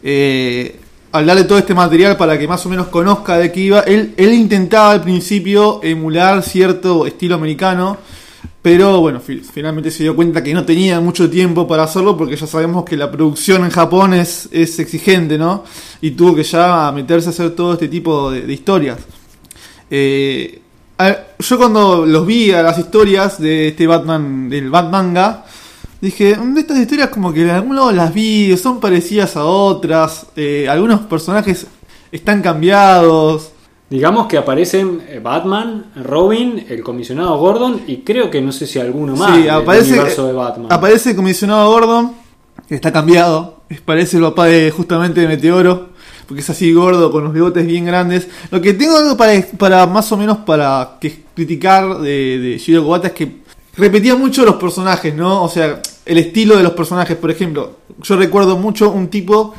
Eh, 0.03 0.79
al 1.13 1.25
darle 1.27 1.45
todo 1.45 1.59
este 1.59 1.75
material 1.75 2.17
para 2.19 2.39
que 2.39 2.47
más 2.47 2.65
o 2.67 2.69
menos 2.69 2.89
conozca 2.89 3.39
de 3.39 3.51
qué 3.51 3.61
iba, 3.61 3.81
él, 3.81 4.13
él 4.17 4.33
intentaba 4.35 4.91
al 4.93 5.01
principio 5.03 5.81
emular 5.83 6.43
cierto 6.43 7.07
estilo 7.07 7.35
americano, 7.37 7.97
pero 8.61 9.01
bueno, 9.01 9.19
fi- 9.19 9.39
finalmente 9.41 9.91
se 9.91 10.03
dio 10.03 10.15
cuenta 10.15 10.43
que 10.43 10.53
no 10.53 10.65
tenía 10.67 11.01
mucho 11.01 11.31
tiempo 11.31 11.67
para 11.67 11.85
hacerlo 11.85 12.15
porque 12.17 12.37
ya 12.37 12.47
sabemos 12.47 12.85
que 12.85 12.97
la 12.97 13.11
producción 13.11 13.65
en 13.65 13.71
Japón 13.71 14.13
es, 14.13 14.51
es 14.53 14.79
exigente, 14.79 15.39
¿no? 15.39 15.65
Y 16.03 16.11
tuvo 16.11 16.35
que 16.35 16.43
ya 16.43 16.93
meterse 16.95 17.29
a 17.29 17.31
hacer 17.31 17.51
todo 17.57 17.73
este 17.73 17.89
tipo 17.89 18.31
de, 18.31 18.43
de 18.43 18.53
historias. 18.53 18.99
Eh, 19.91 20.61
yo 21.39 21.59
cuando 21.59 22.05
los 22.07 22.27
vi 22.27 22.51
a 22.53 22.63
las 22.63 22.79
historias 22.79 23.41
de 23.41 23.69
este 23.69 23.87
Batman, 23.87 24.49
del 24.51 24.69
Batmanga, 24.71 25.45
dije, 26.01 26.37
"Mm, 26.37 26.55
de 26.55 26.61
estas 26.61 26.79
historias 26.79 27.09
como 27.11 27.33
que 27.33 27.45
de 27.45 27.53
algún 27.53 27.77
lado 27.77 27.93
las 27.93 28.13
vi, 28.13 28.57
son 28.57 28.81
parecidas 28.81 29.37
a 29.37 29.45
otras, 29.45 30.27
eh, 30.37 30.67
algunos 30.69 31.01
personajes 31.01 31.67
están 32.11 32.43
cambiados. 32.43 33.53
Digamos 33.91 34.27
que 34.27 34.37
aparecen 34.37 35.01
eh, 35.09 35.21
Batman, 35.23 35.87
Robin, 35.97 36.67
el 36.69 36.83
comisionado 36.83 37.39
Gordon 37.39 37.83
y 37.87 37.99
creo 37.99 38.31
que 38.31 38.43
no 38.43 38.53
sé 38.53 38.67
si 38.67 38.79
alguno 38.79 39.17
más 39.17 39.35
Sí, 39.37 39.43
del 39.43 39.51
aparece, 39.51 39.93
universo 39.95 40.27
de 40.27 40.33
Batman. 40.35 40.67
aparece 40.73 41.11
el 41.11 41.17
comisionado 41.17 41.71
Gordon, 41.71 42.13
que 42.69 42.75
está 42.75 42.93
cambiado, 42.93 43.63
parece 43.85 44.19
el 44.19 44.25
papá 44.25 44.47
de 44.47 44.71
justamente 44.71 45.21
de 45.23 45.29
Meteoro, 45.29 45.89
porque 46.29 46.43
es 46.43 46.51
así 46.51 46.75
gordo, 46.75 47.11
con 47.11 47.25
los 47.25 47.33
bigotes 47.33 47.67
bien 47.67 47.87
grandes. 47.87 48.29
Lo 48.51 48.61
que 48.61 48.75
tengo 48.75 48.99
algo 48.99 49.17
para, 49.17 49.33
para 49.57 49.87
más 49.87 50.13
o 50.13 50.17
menos 50.19 50.37
para 50.39 50.99
que 51.01 51.23
criticar 51.35 52.01
de, 52.01 52.39
de 52.39 52.59
Shiro 52.59 52.85
Kuwata 52.85 53.09
es 53.09 53.15
que 53.15 53.37
repetía 53.79 54.15
mucho 54.15 54.45
los 54.45 54.57
personajes, 54.57 55.15
¿no? 55.15 55.43
O 55.43 55.49
sea, 55.49 55.81
el 56.05 56.19
estilo 56.19 56.59
de 56.59 56.63
los 56.63 56.73
personajes, 56.73 57.17
por 57.17 57.31
ejemplo, 57.31 57.79
yo 58.03 58.17
recuerdo 58.17 58.59
mucho 58.59 58.91
un 58.91 59.09
tipo 59.09 59.55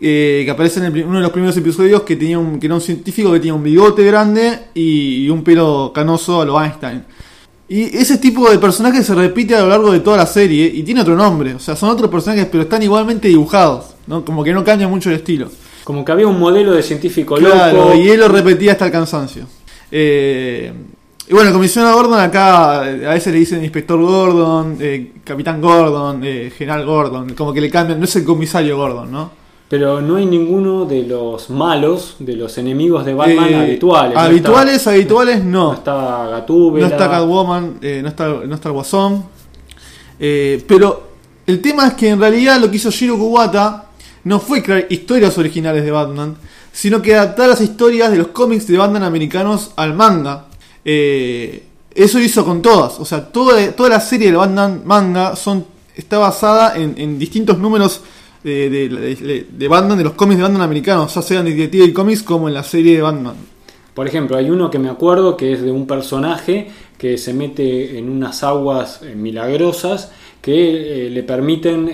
eh, 0.00 0.42
que 0.44 0.50
aparece 0.50 0.80
en 0.80 0.86
el 0.86 1.04
uno 1.04 1.18
de 1.18 1.22
los 1.22 1.30
primeros 1.30 1.56
episodios 1.56 2.02
que 2.02 2.16
tenía 2.16 2.40
un, 2.40 2.58
que 2.58 2.66
era 2.66 2.74
un 2.74 2.80
científico 2.80 3.30
que 3.32 3.38
tenía 3.38 3.54
un 3.54 3.62
bigote 3.62 4.02
grande 4.04 4.58
y, 4.74 5.24
y 5.24 5.30
un 5.30 5.44
pelo 5.44 5.92
canoso 5.94 6.42
a 6.42 6.44
lo 6.44 6.60
Einstein. 6.60 7.04
Y 7.68 7.96
ese 7.96 8.18
tipo 8.18 8.50
de 8.50 8.58
personaje 8.58 9.04
se 9.04 9.14
repite 9.14 9.54
a 9.54 9.60
lo 9.60 9.68
largo 9.68 9.92
de 9.92 10.00
toda 10.00 10.16
la 10.16 10.26
serie 10.26 10.66
y 10.66 10.82
tiene 10.82 11.02
otro 11.02 11.14
nombre, 11.14 11.54
o 11.54 11.60
sea, 11.60 11.76
son 11.76 11.90
otros 11.90 12.10
personajes 12.10 12.48
pero 12.50 12.64
están 12.64 12.82
igualmente 12.82 13.28
dibujados, 13.28 13.94
¿no? 14.08 14.24
Como 14.24 14.42
que 14.42 14.52
no 14.52 14.64
cambia 14.64 14.88
mucho 14.88 15.10
el 15.10 15.16
estilo. 15.16 15.48
Como 15.86 16.04
que 16.04 16.10
había 16.10 16.26
un 16.26 16.40
modelo 16.40 16.72
de 16.72 16.82
científico 16.82 17.36
Claro, 17.36 17.76
loco. 17.76 17.94
y 17.94 18.08
él 18.08 18.18
lo 18.18 18.26
repetía 18.26 18.72
hasta 18.72 18.86
el 18.86 18.90
cansancio. 18.90 19.44
Eh, 19.88 20.72
y 21.28 21.32
bueno, 21.32 21.52
comisionado 21.52 21.94
Gordon 21.96 22.18
acá 22.18 22.90
eh, 22.90 23.06
a 23.06 23.10
veces 23.14 23.32
le 23.32 23.38
dicen 23.38 23.62
inspector 23.62 23.96
Gordon, 24.00 24.78
eh, 24.80 25.12
capitán 25.22 25.60
Gordon, 25.60 26.22
eh, 26.24 26.50
general 26.58 26.84
Gordon, 26.84 27.34
como 27.34 27.52
que 27.52 27.60
le 27.60 27.70
cambian, 27.70 28.00
no 28.00 28.04
es 28.04 28.16
el 28.16 28.24
comisario 28.24 28.76
Gordon, 28.76 29.12
¿no? 29.12 29.30
Pero 29.68 30.00
no 30.00 30.16
hay 30.16 30.26
ninguno 30.26 30.86
de 30.86 31.04
los 31.04 31.50
malos, 31.50 32.16
de 32.18 32.34
los 32.34 32.58
enemigos 32.58 33.04
de 33.06 33.14
Batman 33.14 33.48
Eh, 33.52 33.56
habituales. 33.56 34.14
No 34.14 34.20
Habituales, 34.20 34.86
habituales 34.88 35.44
no. 35.44 35.68
No 35.68 35.74
está 35.74 36.26
Gatúbela. 36.32 36.88
No 36.88 36.92
está 36.92 37.08
Catwoman, 37.08 37.78
no, 37.80 38.08
está, 38.08 38.26
no 38.44 38.54
está 38.56 38.68
el 38.70 38.72
Guasón. 38.74 39.24
Eh, 40.18 40.64
pero 40.66 41.08
el 41.46 41.60
tema 41.60 41.86
es 41.86 41.94
que 41.94 42.08
en 42.08 42.18
realidad 42.18 42.60
lo 42.60 42.68
que 42.68 42.76
hizo 42.76 42.90
Shiro 42.90 43.16
Kuwata 43.16 43.85
no 44.26 44.40
fue 44.40 44.60
crear 44.60 44.86
historias 44.90 45.38
originales 45.38 45.84
de 45.84 45.92
Batman, 45.92 46.34
sino 46.72 47.00
que 47.00 47.14
adaptar 47.14 47.48
las 47.48 47.60
historias 47.60 48.10
de 48.10 48.18
los 48.18 48.26
cómics 48.28 48.66
de 48.66 48.76
Batman 48.76 49.04
americanos 49.04 49.70
al 49.76 49.94
manga. 49.94 50.46
Eh, 50.84 51.62
eso 51.94 52.18
hizo 52.18 52.44
con 52.44 52.60
todas. 52.60 52.98
O 52.98 53.04
sea, 53.04 53.24
toda, 53.28 53.70
toda 53.70 53.88
la 53.88 54.00
serie 54.00 54.32
de 54.32 54.36
Batman 54.36 54.82
manga 54.84 55.36
son, 55.36 55.64
está 55.94 56.18
basada 56.18 56.76
en, 56.76 57.20
distintos 57.20 57.56
números 57.58 58.00
de, 58.42 58.68
de, 58.68 59.46
de- 59.48 59.68
Batman, 59.68 59.96
de 59.96 60.02
los 60.04 60.14
cómics 60.14 60.38
de 60.38 60.42
Batman 60.42 60.62
americanos, 60.62 61.14
ya 61.14 61.22
sean 61.22 61.44
de 61.44 61.54
Detective 61.54 61.92
Comics 61.92 62.24
como 62.24 62.48
en 62.48 62.54
la 62.54 62.64
serie 62.64 62.96
de 62.96 63.02
Batman. 63.02 63.36
Por 63.94 64.08
ejemplo, 64.08 64.36
hay 64.36 64.50
uno 64.50 64.72
que 64.72 64.80
me 64.80 64.88
acuerdo 64.88 65.36
que 65.36 65.52
es 65.52 65.62
de 65.62 65.70
un 65.70 65.86
personaje 65.86 66.68
que 66.98 67.16
se 67.16 67.32
mete 67.32 67.96
en 67.96 68.08
unas 68.08 68.42
aguas 68.42 69.02
eh, 69.02 69.14
milagrosas 69.14 70.10
que 70.42 71.06
eh, 71.06 71.10
le 71.10 71.22
permiten, 71.22 71.88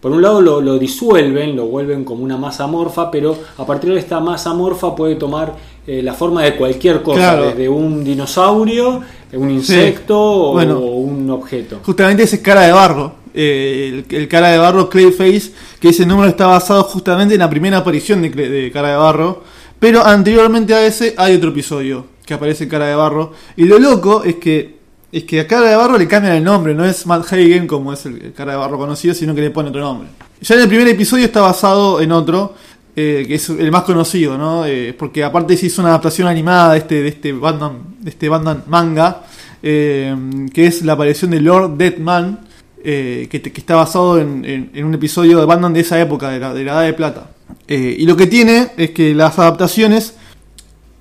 por 0.00 0.12
un 0.12 0.22
lado 0.22 0.40
lo, 0.40 0.60
lo 0.60 0.78
disuelven, 0.78 1.56
lo 1.56 1.66
vuelven 1.66 2.04
como 2.04 2.24
una 2.24 2.36
masa 2.36 2.64
amorfa, 2.64 3.10
pero 3.10 3.36
a 3.58 3.66
partir 3.66 3.92
de 3.92 3.98
esta 3.98 4.18
masa 4.20 4.50
amorfa 4.50 4.94
puede 4.94 5.16
tomar 5.16 5.54
eh, 5.86 6.02
la 6.02 6.14
forma 6.14 6.42
de 6.42 6.56
cualquier 6.56 7.02
cosa, 7.02 7.18
Claro. 7.18 7.46
desde 7.48 7.68
un 7.68 8.02
dinosaurio, 8.04 9.02
un 9.32 9.50
insecto 9.50 10.18
o, 10.18 10.52
Bueno. 10.52 10.78
o 10.78 10.96
un 10.96 11.28
objeto. 11.30 11.80
Justamente 11.84 12.22
ese 12.24 12.36
es 12.36 12.42
cara 12.42 12.62
de 12.62 12.72
barro. 12.72 13.12
Eh, 13.32 14.04
el, 14.10 14.16
el 14.16 14.26
cara 14.28 14.48
de 14.50 14.58
barro 14.58 14.88
Clayface, 14.88 15.52
que 15.78 15.90
ese 15.90 16.04
número 16.06 16.28
está 16.28 16.46
basado 16.46 16.82
justamente 16.84 17.34
en 17.34 17.40
la 17.40 17.48
primera 17.50 17.76
aparición 17.78 18.22
de, 18.22 18.30
de 18.30 18.70
cara 18.72 18.88
de 18.90 18.96
barro. 18.96 19.42
Pero 19.78 20.04
anteriormente 20.04 20.74
a 20.74 20.84
ese 20.84 21.14
hay 21.16 21.36
otro 21.36 21.50
episodio 21.50 22.06
que 22.26 22.34
aparece 22.34 22.66
cara 22.68 22.86
de 22.86 22.94
barro. 22.94 23.32
Y 23.56 23.64
lo 23.64 23.78
loco 23.78 24.24
es 24.24 24.36
que 24.36 24.79
es 25.12 25.24
que 25.24 25.40
a 25.40 25.46
cara 25.46 25.68
de 25.70 25.76
barro 25.76 25.98
le 25.98 26.06
cambian 26.06 26.34
el 26.36 26.44
nombre, 26.44 26.74
no 26.74 26.84
es 26.84 27.04
Matt 27.06 27.32
Hagen 27.32 27.66
como 27.66 27.92
es 27.92 28.06
el, 28.06 28.32
cara 28.32 28.52
de 28.52 28.58
barro 28.58 28.78
conocido, 28.78 29.14
sino 29.14 29.34
que 29.34 29.40
le 29.40 29.50
pone 29.50 29.68
otro 29.70 29.80
nombre. 29.80 30.08
Ya 30.40 30.54
en 30.54 30.62
el 30.62 30.68
primer 30.68 30.88
episodio 30.88 31.24
está 31.24 31.40
basado 31.40 32.00
en 32.00 32.12
otro, 32.12 32.54
eh, 32.96 33.24
que 33.26 33.34
es 33.34 33.48
el 33.48 33.70
más 33.70 33.82
conocido, 33.82 34.38
¿no? 34.38 34.64
Eh, 34.66 34.94
porque 34.98 35.22
aparte 35.24 35.56
se 35.56 35.66
hizo 35.66 35.82
una 35.82 35.90
adaptación 35.90 36.28
animada 36.28 36.72
de 36.72 36.78
este, 36.78 37.02
de 37.02 37.08
este 37.08 37.32
Batman, 37.32 37.72
de 38.00 38.10
este 38.10 38.28
Batman 38.28 38.64
manga, 38.68 39.22
eh, 39.62 40.14
que 40.54 40.66
es 40.66 40.82
la 40.82 40.92
aparición 40.94 41.30
de 41.32 41.40
Lord 41.40 41.76
Deadman, 41.76 42.40
eh, 42.82 43.28
que, 43.30 43.42
que 43.42 43.60
está 43.60 43.76
basado 43.76 44.18
en, 44.18 44.44
en- 44.44 44.70
en 44.74 44.84
un 44.86 44.94
episodio 44.94 45.38
de 45.38 45.44
Batman 45.44 45.72
de 45.74 45.80
esa 45.80 46.00
época, 46.00 46.30
de 46.30 46.38
la, 46.40 46.54
de 46.54 46.64
la 46.64 46.72
Edad 46.72 46.82
de 46.84 46.92
Plata. 46.94 47.26
Y 47.68 48.04
lo 48.06 48.16
que 48.16 48.26
tiene 48.26 48.68
es 48.76 48.90
que 48.90 49.14
las 49.14 49.38
adaptaciones 49.38 50.14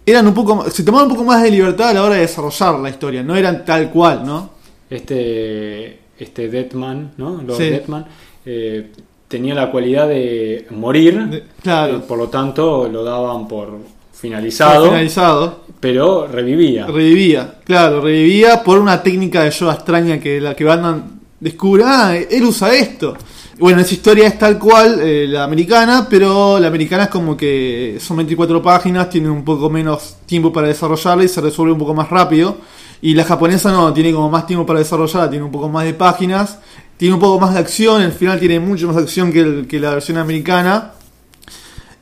eran 0.09 0.27
un 0.27 0.33
poco, 0.33 0.69
se 0.69 0.83
tomaban 0.83 1.07
un 1.07 1.13
poco 1.15 1.25
más 1.25 1.41
de 1.43 1.51
libertad 1.51 1.89
a 1.89 1.93
la 1.93 2.03
hora 2.03 2.15
de 2.15 2.21
desarrollar 2.21 2.79
la 2.79 2.89
historia, 2.89 3.23
no 3.23 3.35
eran 3.35 3.63
tal 3.65 3.89
cual, 3.91 4.25
¿no? 4.25 4.49
Este, 4.89 5.99
este 6.17 6.49
Deadman, 6.49 7.11
¿no? 7.17 7.41
Lord 7.41 7.57
Sí. 7.57 7.69
Deadman, 7.69 8.05
eh, 8.45 8.91
tenía 9.27 9.53
la 9.55 9.71
cualidad 9.71 10.07
de 10.07 10.67
morir, 10.71 11.19
De- 11.27 11.43
claro. 11.61 11.97
eh, 11.97 11.99
por 12.07 12.17
lo 12.17 12.27
tanto 12.29 12.87
lo 12.91 13.03
daban 13.03 13.47
por 13.47 13.77
finalizado, 14.13 14.85
Finalizado. 14.85 15.61
pero 15.79 16.27
revivía. 16.27 16.85
Revivía, 16.87 17.55
claro, 17.63 18.01
revivía 18.01 18.63
por 18.63 18.79
una 18.79 19.01
técnica 19.01 19.43
de 19.43 19.51
Yoda 19.51 19.73
extraña 19.75 20.19
que 20.19 20.41
la 20.41 20.55
que 20.55 20.63
Batman 20.65 21.19
descubre, 21.39 21.83
ah, 21.85 22.15
él 22.17 22.43
usa 22.43 22.73
esto. 22.75 23.15
Bueno, 23.59 23.81
esa 23.81 23.93
historia 23.93 24.25
es 24.25 24.39
tal 24.39 24.57
cual, 24.57 25.01
eh, 25.01 25.27
la 25.27 25.43
americana, 25.43 26.07
pero 26.09 26.57
la 26.59 26.67
americana 26.67 27.03
es 27.03 27.09
como 27.09 27.35
que 27.35 27.97
son 27.99 28.15
24 28.15 28.61
páginas, 28.61 29.09
tiene 29.09 29.29
un 29.29 29.43
poco 29.43 29.69
menos 29.69 30.15
tiempo 30.25 30.53
para 30.53 30.69
desarrollarla 30.69 31.25
y 31.25 31.27
se 31.27 31.41
resuelve 31.41 31.73
un 31.73 31.79
poco 31.79 31.93
más 31.93 32.09
rápido. 32.09 32.55
Y 33.01 33.13
la 33.15 33.25
japonesa 33.25 33.69
no, 33.69 33.91
tiene 33.91 34.13
como 34.13 34.29
más 34.29 34.47
tiempo 34.47 34.65
para 34.65 34.79
desarrollarla, 34.79 35.29
tiene 35.29 35.43
un 35.43 35.51
poco 35.51 35.67
más 35.67 35.83
de 35.83 35.93
páginas, 35.93 36.59
tiene 36.95 37.15
un 37.15 37.19
poco 37.19 37.37
más 37.37 37.53
de 37.53 37.59
acción, 37.59 38.01
el 38.01 38.13
final 38.13 38.39
tiene 38.39 38.61
mucho 38.61 38.87
más 38.87 38.95
acción 38.95 39.29
que, 39.33 39.67
que 39.67 39.77
la 39.77 39.89
versión 39.89 40.17
americana. 40.17 40.93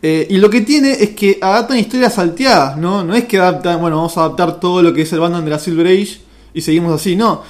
Eh, 0.03 0.27
y 0.29 0.37
lo 0.37 0.51
que 0.51 0.61
tiene 0.61 0.91
es 0.91 1.09
que 1.15 1.39
adaptan 1.41 1.79
historias 1.79 2.13
salteadas, 2.13 2.77
¿no? 2.77 3.03
No 3.03 3.15
es 3.15 3.25
que 3.25 3.39
adaptan, 3.39 3.81
bueno, 3.81 3.95
vamos 3.95 4.15
a 4.15 4.25
adaptar 4.25 4.59
todo 4.59 4.83
lo 4.83 4.93
que 4.93 5.01
es 5.01 5.11
el 5.11 5.21
Batman 5.21 5.43
de 5.43 5.49
la 5.49 5.57
Silver 5.57 5.87
Age 5.87 6.21
y 6.53 6.61
seguimos 6.61 6.93
así, 6.93 7.15
no. 7.15 7.41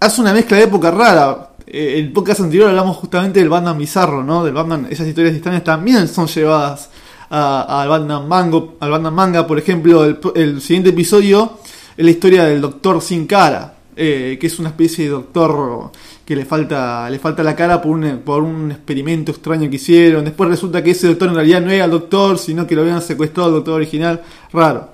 Hace 0.00 0.22
una 0.22 0.32
mezcla 0.32 0.56
de 0.56 0.62
época 0.62 0.90
rara. 0.90 1.49
Eh, 1.72 2.00
el 2.00 2.10
podcast 2.10 2.40
anterior 2.40 2.68
hablamos 2.68 2.96
justamente 2.96 3.38
del 3.38 3.48
Batman 3.48 3.78
bizarro, 3.78 4.24
¿no? 4.24 4.44
Del 4.44 4.54
Batman, 4.54 4.88
esas 4.90 5.06
historias 5.06 5.34
extrañas 5.34 5.62
también 5.62 6.08
son 6.08 6.26
llevadas 6.26 6.90
al 7.30 7.88
Batman 7.88 8.26
Mango, 8.26 8.76
al 8.80 8.90
Batman 8.90 9.14
manga, 9.14 9.46
por 9.46 9.56
ejemplo, 9.56 10.04
el, 10.04 10.18
el 10.34 10.60
siguiente 10.60 10.90
episodio 10.90 11.58
es 11.96 12.04
la 12.04 12.10
historia 12.10 12.44
del 12.44 12.60
Doctor 12.60 13.00
Sin 13.00 13.24
Cara, 13.28 13.74
eh, 13.94 14.36
que 14.40 14.48
es 14.48 14.58
una 14.58 14.70
especie 14.70 15.04
de 15.04 15.10
doctor 15.10 15.92
que 16.24 16.34
le 16.34 16.44
falta, 16.44 17.08
le 17.08 17.20
falta 17.20 17.44
la 17.44 17.54
cara 17.54 17.80
por 17.80 17.92
un, 17.92 18.18
por 18.24 18.42
un 18.42 18.72
experimento 18.72 19.30
extraño 19.30 19.70
que 19.70 19.76
hicieron. 19.76 20.24
Después 20.24 20.50
resulta 20.50 20.82
que 20.82 20.90
ese 20.90 21.06
doctor 21.06 21.28
en 21.28 21.36
realidad 21.36 21.60
no 21.60 21.70
era 21.70 21.84
el 21.84 21.90
doctor, 21.92 22.36
sino 22.38 22.66
que 22.66 22.74
lo 22.74 22.82
habían 22.82 23.00
secuestrado 23.00 23.48
al 23.48 23.54
doctor 23.54 23.74
original. 23.74 24.22
Raro. 24.52 24.88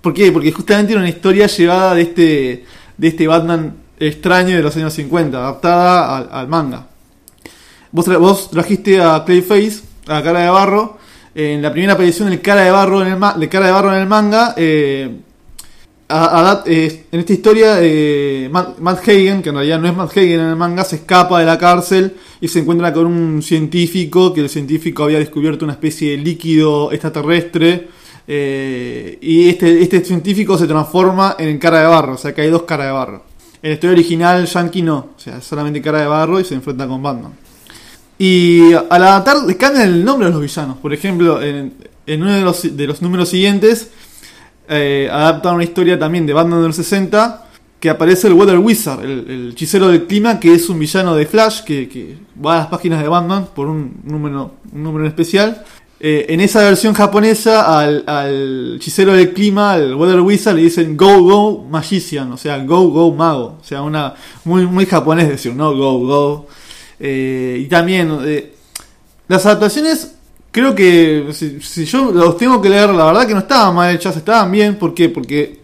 ¿Por 0.00 0.14
qué? 0.14 0.32
Porque 0.32 0.50
justamente 0.50 0.92
era 0.92 1.00
una 1.00 1.10
historia 1.10 1.46
llevada 1.46 1.94
de 1.94 2.02
este, 2.02 2.64
de 2.96 3.08
este 3.08 3.26
Batman 3.26 3.74
extraño 4.00 4.56
de 4.56 4.62
los 4.62 4.74
años 4.76 4.92
50, 4.94 5.38
adaptada 5.38 6.16
al, 6.18 6.48
manga. 6.48 6.86
Vos, 7.92 8.06
tra- 8.08 8.18
vos 8.18 8.50
trajiste 8.50 9.00
a 9.00 9.22
Clayface, 9.24 9.82
a 10.08 10.22
Cara 10.22 10.40
de 10.40 10.50
Barro, 10.50 10.98
en 11.34 11.62
la 11.62 11.70
primera 11.70 11.92
aparición 11.92 12.36
Cara 12.38 12.62
de 12.62 12.70
Barro 12.70 13.02
en 13.02 13.08
el, 13.12 13.48
Cara 13.48 13.66
de 13.66 13.72
Barro 13.72 13.94
en 13.94 14.00
el 14.00 14.08
manga. 14.08 14.54
eh, 14.56 15.20
eh, 16.66 17.04
en 17.12 17.20
esta 17.20 17.32
historia, 17.32 17.76
eh, 17.80 18.48
Matt, 18.50 18.98
Hagen, 18.98 19.42
que 19.42 19.50
en 19.50 19.54
realidad 19.54 19.78
no 19.80 19.86
es 19.88 19.96
Matt 19.96 20.10
Hagen 20.10 20.40
en 20.40 20.48
el 20.48 20.56
manga, 20.56 20.82
se 20.84 20.96
escapa 20.96 21.38
de 21.38 21.46
la 21.46 21.56
cárcel 21.56 22.16
y 22.40 22.48
se 22.48 22.58
encuentra 22.60 22.92
con 22.92 23.06
un 23.06 23.42
científico, 23.42 24.32
que 24.32 24.40
el 24.40 24.48
científico 24.48 25.04
había 25.04 25.18
descubierto 25.18 25.64
una 25.64 25.74
especie 25.74 26.12
de 26.12 26.16
líquido 26.16 26.90
extraterrestre. 26.90 27.88
y 28.26 29.48
este, 29.48 29.82
este 29.82 30.04
científico 30.04 30.56
se 30.58 30.66
transforma 30.66 31.36
en 31.38 31.58
cara 31.58 31.80
de 31.80 31.86
barro, 31.86 32.14
o 32.14 32.18
sea 32.18 32.34
que 32.34 32.40
hay 32.42 32.50
dos 32.50 32.62
caras 32.62 32.86
de 32.86 32.92
barro. 32.92 33.29
En 33.62 33.70
la 33.70 33.74
historia 33.74 33.92
original, 33.92 34.46
Yankee 34.46 34.82
no, 34.82 34.96
o 35.16 35.20
sea, 35.20 35.40
solamente 35.40 35.82
cara 35.82 36.00
de 36.00 36.06
barro 36.06 36.40
y 36.40 36.44
se 36.44 36.54
enfrenta 36.54 36.88
con 36.88 37.02
Batman. 37.02 37.32
Y 38.18 38.72
al 38.72 39.02
adaptar, 39.02 39.44
le 39.44 39.56
cambian 39.56 39.88
el 39.88 40.04
nombre 40.04 40.28
a 40.28 40.30
los 40.30 40.40
villanos. 40.40 40.78
Por 40.78 40.92
ejemplo, 40.92 41.42
en, 41.42 41.74
en 42.06 42.22
uno 42.22 42.32
de 42.32 42.42
los, 42.42 42.76
de 42.76 42.86
los 42.86 43.02
números 43.02 43.28
siguientes, 43.28 43.90
eh, 44.68 45.08
adaptan 45.10 45.54
una 45.54 45.64
historia 45.64 45.98
también 45.98 46.26
de 46.26 46.32
Batman 46.32 46.62
del 46.62 46.74
60, 46.74 47.46
que 47.80 47.88
aparece 47.88 48.28
el 48.28 48.34
Weather 48.34 48.58
Wizard, 48.58 49.02
el, 49.04 49.30
el 49.30 49.50
hechicero 49.52 49.88
del 49.88 50.06
clima, 50.06 50.38
que 50.38 50.54
es 50.54 50.68
un 50.68 50.78
villano 50.78 51.14
de 51.16 51.26
Flash, 51.26 51.62
que, 51.64 51.88
que 51.88 52.18
va 52.44 52.54
a 52.54 52.58
las 52.58 52.66
páginas 52.66 53.02
de 53.02 53.08
Batman 53.08 53.48
por 53.54 53.68
un 53.68 54.00
número, 54.04 54.52
un 54.72 54.82
número 54.82 55.06
especial. 55.06 55.64
Eh, 56.02 56.32
en 56.32 56.40
esa 56.40 56.62
versión 56.62 56.94
japonesa, 56.94 57.78
al, 57.78 58.04
al 58.06 58.76
hechicero 58.76 59.12
del 59.12 59.34
clima, 59.34 59.72
al 59.72 59.94
Weather 59.94 60.20
Wizard, 60.20 60.56
le 60.56 60.62
dicen 60.62 60.96
Go 60.96 61.22
Go 61.22 61.66
Magician, 61.68 62.32
o 62.32 62.38
sea, 62.38 62.56
Go 62.64 62.88
Go 62.88 63.12
Mago. 63.12 63.58
O 63.60 63.64
sea, 63.64 63.82
una 63.82 64.14
muy, 64.44 64.66
muy 64.66 64.86
japonés 64.86 65.28
decir, 65.28 65.54
¿no? 65.54 65.76
Go 65.76 65.98
Go. 65.98 66.46
Eh, 66.98 67.58
y 67.60 67.66
también, 67.66 68.18
eh, 68.24 68.54
las 69.28 69.44
adaptaciones, 69.44 70.12
creo 70.50 70.74
que 70.74 71.26
si, 71.32 71.84
yo 71.84 72.10
los 72.12 72.38
tengo 72.38 72.62
que 72.62 72.70
leer, 72.70 72.88
la 72.90 73.04
verdad 73.04 73.26
que 73.26 73.34
no 73.34 73.40
estaban 73.40 73.74
mal 73.74 73.94
hechas, 73.94 74.16
estaban 74.16 74.50
bien. 74.50 74.76
¿Por 74.76 74.94
qué? 74.94 75.10
Porque 75.10 75.60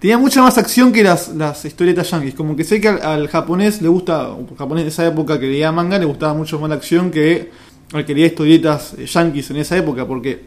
tenía 0.00 0.18
mucha 0.18 0.42
más 0.42 0.58
acción 0.58 0.92
que 0.92 1.04
las, 1.04 1.28
las 1.28 1.64
historietas 1.64 2.10
yankees. 2.10 2.34
Como 2.34 2.56
que 2.56 2.64
sé 2.64 2.80
que 2.80 2.88
al, 2.88 3.00
al 3.02 3.28
japonés 3.28 3.80
le 3.80 3.86
gusta, 3.86 4.30
o 4.30 4.48
japonés 4.58 4.84
de 4.84 4.90
esa 4.90 5.06
época 5.06 5.38
que 5.38 5.46
leía 5.46 5.70
manga, 5.70 5.96
le 5.96 6.06
gustaba 6.06 6.34
mucho 6.34 6.58
más 6.58 6.68
la 6.68 6.74
acción 6.74 7.12
que 7.12 7.50
al 7.92 8.04
que 8.04 8.14
leía 8.14 8.26
historietas 8.26 8.94
eh, 8.98 9.06
yankees 9.06 9.50
en 9.50 9.56
esa 9.58 9.76
época. 9.76 10.06
Porque 10.06 10.46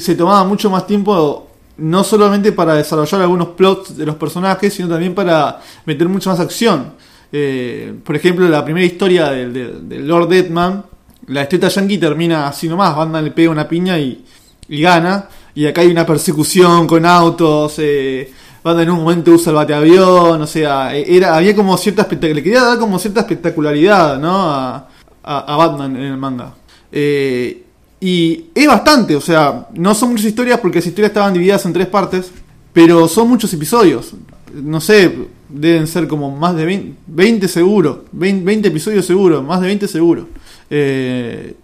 se 0.00 0.14
tomaba 0.14 0.44
mucho 0.44 0.70
más 0.70 0.86
tiempo. 0.86 1.50
No 1.76 2.04
solamente 2.04 2.52
para 2.52 2.74
desarrollar 2.74 3.22
algunos 3.22 3.48
plots 3.48 3.96
de 3.96 4.06
los 4.06 4.14
personajes, 4.14 4.72
sino 4.72 4.88
también 4.88 5.12
para 5.12 5.60
meter 5.86 6.08
mucha 6.08 6.30
más 6.30 6.38
acción. 6.38 6.92
Eh, 7.32 7.92
por 8.04 8.14
ejemplo, 8.14 8.48
la 8.48 8.64
primera 8.64 8.86
historia 8.86 9.28
del, 9.30 9.52
del- 9.52 9.88
del 9.88 10.06
Lord 10.06 10.28
Deadman, 10.28 10.84
la 11.26 11.42
historieta 11.42 11.66
yankee 11.66 11.98
termina 11.98 12.46
así 12.46 12.68
nomás, 12.68 12.94
Batman 12.94 13.24
le 13.24 13.32
pega 13.32 13.50
una 13.50 13.66
piña 13.66 13.98
y, 13.98 14.24
y 14.68 14.80
gana, 14.82 15.28
y 15.52 15.66
acá 15.66 15.80
hay 15.80 15.88
una 15.88 16.06
persecución 16.06 16.86
con 16.86 17.04
autos, 17.04 17.74
eh, 17.78 18.32
Batman 18.62 18.84
en 18.84 18.90
un 18.90 18.98
momento 19.00 19.32
usa 19.32 19.50
el 19.50 19.56
bateavión, 19.56 20.42
o 20.42 20.46
sea, 20.46 20.96
eh, 20.96 21.04
era, 21.08 21.34
había 21.34 21.56
como 21.56 21.76
cierta 21.76 22.06
le 22.08 22.40
quería 22.40 22.62
dar 22.62 22.78
como 22.78 23.00
cierta 23.00 23.22
espectacularidad, 23.22 24.16
¿no? 24.20 24.30
A, 24.48 24.88
a- 25.24 25.56
Batman 25.56 25.96
en 25.96 26.02
el 26.02 26.16
manga. 26.16 26.54
Eh, 26.92 27.62
y 28.00 28.46
es 28.54 28.66
bastante, 28.66 29.16
o 29.16 29.20
sea, 29.20 29.68
no 29.74 29.94
son 29.94 30.10
muchas 30.10 30.26
historias 30.26 30.60
porque 30.60 30.78
las 30.78 30.86
historias 30.86 31.10
estaban 31.10 31.32
divididas 31.32 31.64
en 31.66 31.72
tres 31.72 31.86
partes, 31.86 32.30
pero 32.72 33.08
son 33.08 33.28
muchos 33.28 33.52
episodios. 33.54 34.12
No 34.52 34.80
sé, 34.80 35.12
deben 35.48 35.86
ser 35.86 36.06
como 36.06 36.36
más 36.36 36.54
de 36.54 36.64
20, 36.66 36.98
20 37.06 37.48
seguro, 37.48 38.04
20, 38.12 38.44
20 38.44 38.68
episodios 38.68 39.04
seguro, 39.06 39.42
más 39.42 39.60
de 39.60 39.66
20 39.68 39.88
seguro. 39.88 40.28
Eh, 40.70 41.54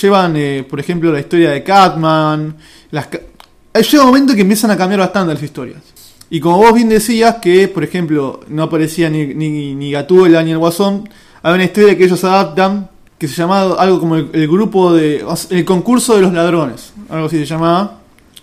llevan, 0.00 0.34
eh, 0.36 0.66
por 0.68 0.80
ejemplo, 0.80 1.12
la 1.12 1.20
historia 1.20 1.50
de 1.50 1.62
Catman. 1.62 2.56
Las, 2.90 3.08
llega 3.10 4.02
un 4.02 4.08
momento 4.08 4.34
que 4.34 4.42
empiezan 4.42 4.70
a 4.70 4.76
cambiar 4.76 5.00
bastante 5.00 5.34
las 5.34 5.42
historias. 5.42 5.80
Y 6.30 6.40
como 6.40 6.56
vos 6.58 6.72
bien 6.74 6.88
decías, 6.88 7.36
que 7.36 7.68
por 7.68 7.84
ejemplo 7.84 8.40
no 8.48 8.62
aparecía 8.64 9.10
ni, 9.10 9.26
ni, 9.34 9.74
ni 9.74 9.92
Gatúbela 9.92 10.42
ni 10.42 10.50
el 10.52 10.58
Guasón, 10.58 11.06
hay 11.42 11.54
una 11.54 11.64
historia 11.64 11.96
que 11.96 12.04
ellos 12.04 12.22
adaptan 12.24 12.88
que 13.18 13.28
se 13.28 13.34
llamaba 13.36 13.80
algo 13.80 14.00
como 14.00 14.16
el, 14.16 14.48
grupo 14.48 14.92
de. 14.92 15.24
el 15.50 15.64
concurso 15.64 16.16
de 16.16 16.22
los 16.22 16.32
ladrones, 16.32 16.92
algo 17.08 17.26
así 17.26 17.38
se 17.38 17.46
llamaba, 17.46 17.98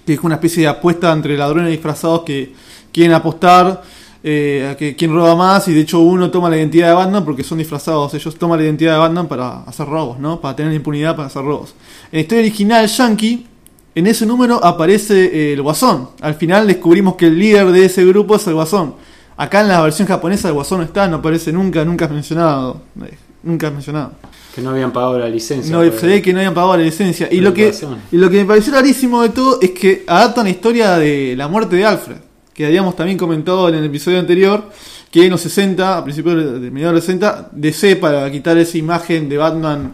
que 0.06 0.14
es 0.14 0.20
una 0.22 0.36
especie 0.36 0.64
de 0.64 0.70
apuesta 0.70 1.12
entre 1.12 1.38
ladrones 1.38 1.72
disfrazados 1.72 2.22
que 2.22 2.54
quieren 2.92 3.14
apostar 3.14 3.84
eh, 4.24 4.70
a 4.72 4.78
que 4.78 4.96
quién 4.96 5.14
roba 5.14 5.36
más 5.36 5.68
y 5.68 5.74
de 5.74 5.82
hecho 5.82 6.00
uno 6.00 6.30
toma 6.30 6.50
la 6.50 6.58
identidad 6.58 6.88
de 6.88 6.94
Batman 6.94 7.24
porque 7.24 7.44
son 7.44 7.58
disfrazados, 7.58 8.14
ellos 8.14 8.36
toman 8.38 8.60
la 8.60 8.66
identidad 8.66 8.94
de 8.94 9.00
Batman 9.00 9.28
para 9.28 9.64
hacer 9.64 9.86
robos, 9.86 10.20
¿no? 10.20 10.40
Para 10.40 10.56
tener 10.56 10.74
impunidad 10.74 11.16
para 11.16 11.28
hacer 11.28 11.44
robos. 11.44 11.76
En 12.12 12.18
la 12.18 12.20
historia 12.22 12.42
original 12.42 12.88
Yankee, 12.88 13.48
en 13.96 14.08
ese 14.08 14.26
número 14.26 14.64
aparece 14.64 15.54
el 15.54 15.62
Guasón. 15.62 16.10
Al 16.22 16.36
final 16.36 16.68
descubrimos 16.68 17.16
que 17.16 17.28
el 17.28 17.38
líder 17.38 17.68
de 17.72 17.86
ese 17.86 18.06
grupo 18.06 18.36
es 18.36 18.48
el 18.48 18.54
Guasón. 18.54 18.96
Acá 19.42 19.62
en 19.62 19.70
la 19.70 19.82
versión 19.82 20.06
japonesa 20.08 20.50
el 20.50 20.54
Guasón 20.54 20.80
no 20.80 20.84
está, 20.84 21.08
no 21.08 21.18
aparece 21.18 21.52
nunca, 21.54 21.86
nunca 21.86 22.06
es 22.06 22.12
mencionado. 22.12 22.82
eh, 23.06 23.18
Nunca 23.42 23.68
es 23.68 23.74
mencionado. 23.74 24.12
Que 24.54 24.62
no 24.62 24.72
habían 24.72 24.92
pagado 24.92 25.18
la 25.18 25.30
licencia. 25.30 25.72
No, 25.72 25.80
por- 25.90 25.98
se 25.98 26.08
ve 26.08 26.22
que 26.22 26.34
no 26.34 26.40
habían 26.40 26.54
pagado 26.54 26.76
la 26.76 26.84
licencia. 26.84 27.30
Y 27.32 27.40
lo, 27.40 27.54
que, 27.54 27.72
y 28.12 28.18
lo 28.18 28.30
que 28.30 28.38
me 28.40 28.46
pareció 28.46 28.74
rarísimo 28.74 29.22
de 29.22 29.30
todo 29.30 29.60
es 29.62 29.70
que 29.72 30.04
adaptan 30.06 30.44
la 30.44 30.50
historia 30.50 30.98
de 30.98 31.36
la 31.38 31.48
muerte 31.48 31.78
de 31.78 31.86
Alfred, 31.86 32.18
que 32.54 32.66
habíamos 32.66 32.98
también 32.98 33.18
comentado 33.18 33.70
en 33.70 33.76
el 33.76 33.86
episodio 33.86 34.20
anterior, 34.20 34.66
que 35.10 35.24
en 35.24 35.32
los 35.32 35.40
60, 35.40 35.98
a 36.00 36.04
principios 36.04 36.36
de, 36.62 36.70
mediados 36.70 36.92
de 36.92 36.98
los 36.98 37.06
60, 37.06 37.50
DC 37.54 37.96
para 37.96 38.30
quitar 38.30 38.58
esa 38.58 38.78
imagen 38.78 39.30
de 39.30 39.38
Batman 39.38 39.94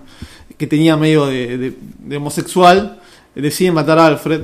que 0.58 0.66
tenía 0.66 0.98
medio 0.98 1.28
de, 1.28 1.58
de- 1.60 1.78
de 2.00 2.18
homosexual, 2.18 3.00
deciden 3.36 3.76
matar 3.76 4.00
a 4.00 4.08
Alfred. 4.08 4.42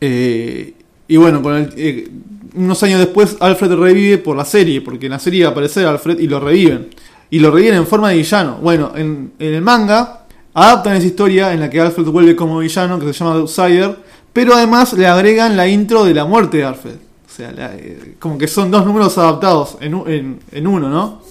Eh, 0.00 0.74
y 1.14 1.16
bueno, 1.16 1.40
con 1.42 1.54
el- 1.54 1.72
eh, 1.76 2.08
unos 2.56 2.82
años 2.82 2.98
después 2.98 3.36
Alfred 3.38 3.72
revive 3.74 4.18
por 4.18 4.36
la 4.36 4.44
serie, 4.44 4.80
porque 4.80 5.06
en 5.06 5.12
la 5.12 5.20
serie 5.20 5.44
va 5.44 5.50
aparecer 5.52 5.86
Alfred 5.86 6.18
y 6.18 6.26
lo 6.26 6.40
reviven. 6.40 6.88
Y 7.30 7.38
lo 7.38 7.52
reviven 7.52 7.76
en 7.76 7.86
forma 7.86 8.10
de 8.10 8.16
villano. 8.16 8.58
Bueno, 8.60 8.90
en, 8.96 9.30
el 9.38 9.62
manga 9.62 10.26
adaptan 10.52 10.96
esa 10.96 11.06
historia 11.06 11.52
en 11.52 11.60
la 11.60 11.70
que 11.70 11.80
Alfred 11.80 12.06
vuelve 12.06 12.34
como 12.34 12.58
villano, 12.58 12.98
que 12.98 13.06
se 13.06 13.12
llama 13.12 13.36
Outsider, 13.36 13.96
pero 14.32 14.54
además 14.54 14.92
le 14.94 15.06
agregan 15.06 15.56
la 15.56 15.68
intro 15.68 16.04
de 16.04 16.14
la 16.14 16.24
muerte 16.24 16.56
de 16.56 16.64
Alfred. 16.64 16.94
O 16.96 17.32
sea, 17.36 17.52
eh, 17.76 18.16
como 18.18 18.36
que 18.36 18.48
son 18.48 18.72
dos 18.72 18.84
números 18.84 19.16
adaptados 19.16 19.76
en, 19.80 20.40
en- 20.50 20.66
uno, 20.66 20.88
¿no? 20.88 21.22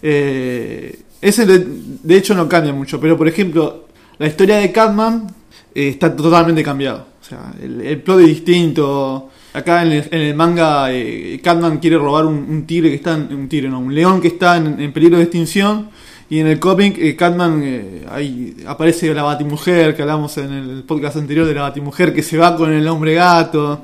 Eh, 0.00 1.00
ese 1.20 1.44
de, 1.44 2.16
hecho 2.16 2.36
no 2.36 2.48
cambia 2.48 2.72
mucho, 2.72 3.00
pero 3.00 3.16
por 3.18 3.26
ejemplo, 3.26 3.86
la 4.18 4.28
historia 4.28 4.58
de 4.58 4.70
Catman 4.70 5.26
está 5.74 6.14
totalmente 6.14 6.62
cambiado. 6.62 7.13
El, 7.62 8.00
plot 8.02 8.20
es 8.20 8.26
distinto. 8.26 9.30
Acá 9.52 9.82
en 9.82 10.04
el, 10.10 10.34
manga, 10.34 10.92
eh, 10.92 11.40
Catman 11.42 11.78
quiere 11.78 11.96
robar 11.96 12.26
un, 12.26 12.66
tigre 12.66 12.90
que 12.90 12.96
está 12.96 13.14
en, 13.14 13.34
un 13.34 13.48
tigre, 13.48 13.68
no, 13.68 13.78
un 13.78 13.94
león 13.94 14.20
que 14.20 14.28
está 14.28 14.56
en, 14.56 14.92
peligro 14.92 15.18
de 15.18 15.24
extinción. 15.24 15.90
Y 16.30 16.40
en 16.40 16.46
el 16.46 16.58
cómic, 16.58 16.96
eh, 16.98 17.14
Catman 17.14 17.60
eh, 17.62 18.54
aparece 18.66 19.12
la 19.14 19.22
Batimujer, 19.22 19.94
que 19.94 20.02
hablamos 20.02 20.36
en 20.38 20.52
el 20.52 20.82
podcast 20.84 21.16
anterior 21.16 21.46
de 21.46 21.54
la 21.54 21.62
Batimujer, 21.62 22.12
que 22.12 22.22
se 22.22 22.36
va 22.36 22.56
con 22.56 22.72
el 22.72 22.86
hombre 22.88 23.14
gato. 23.14 23.82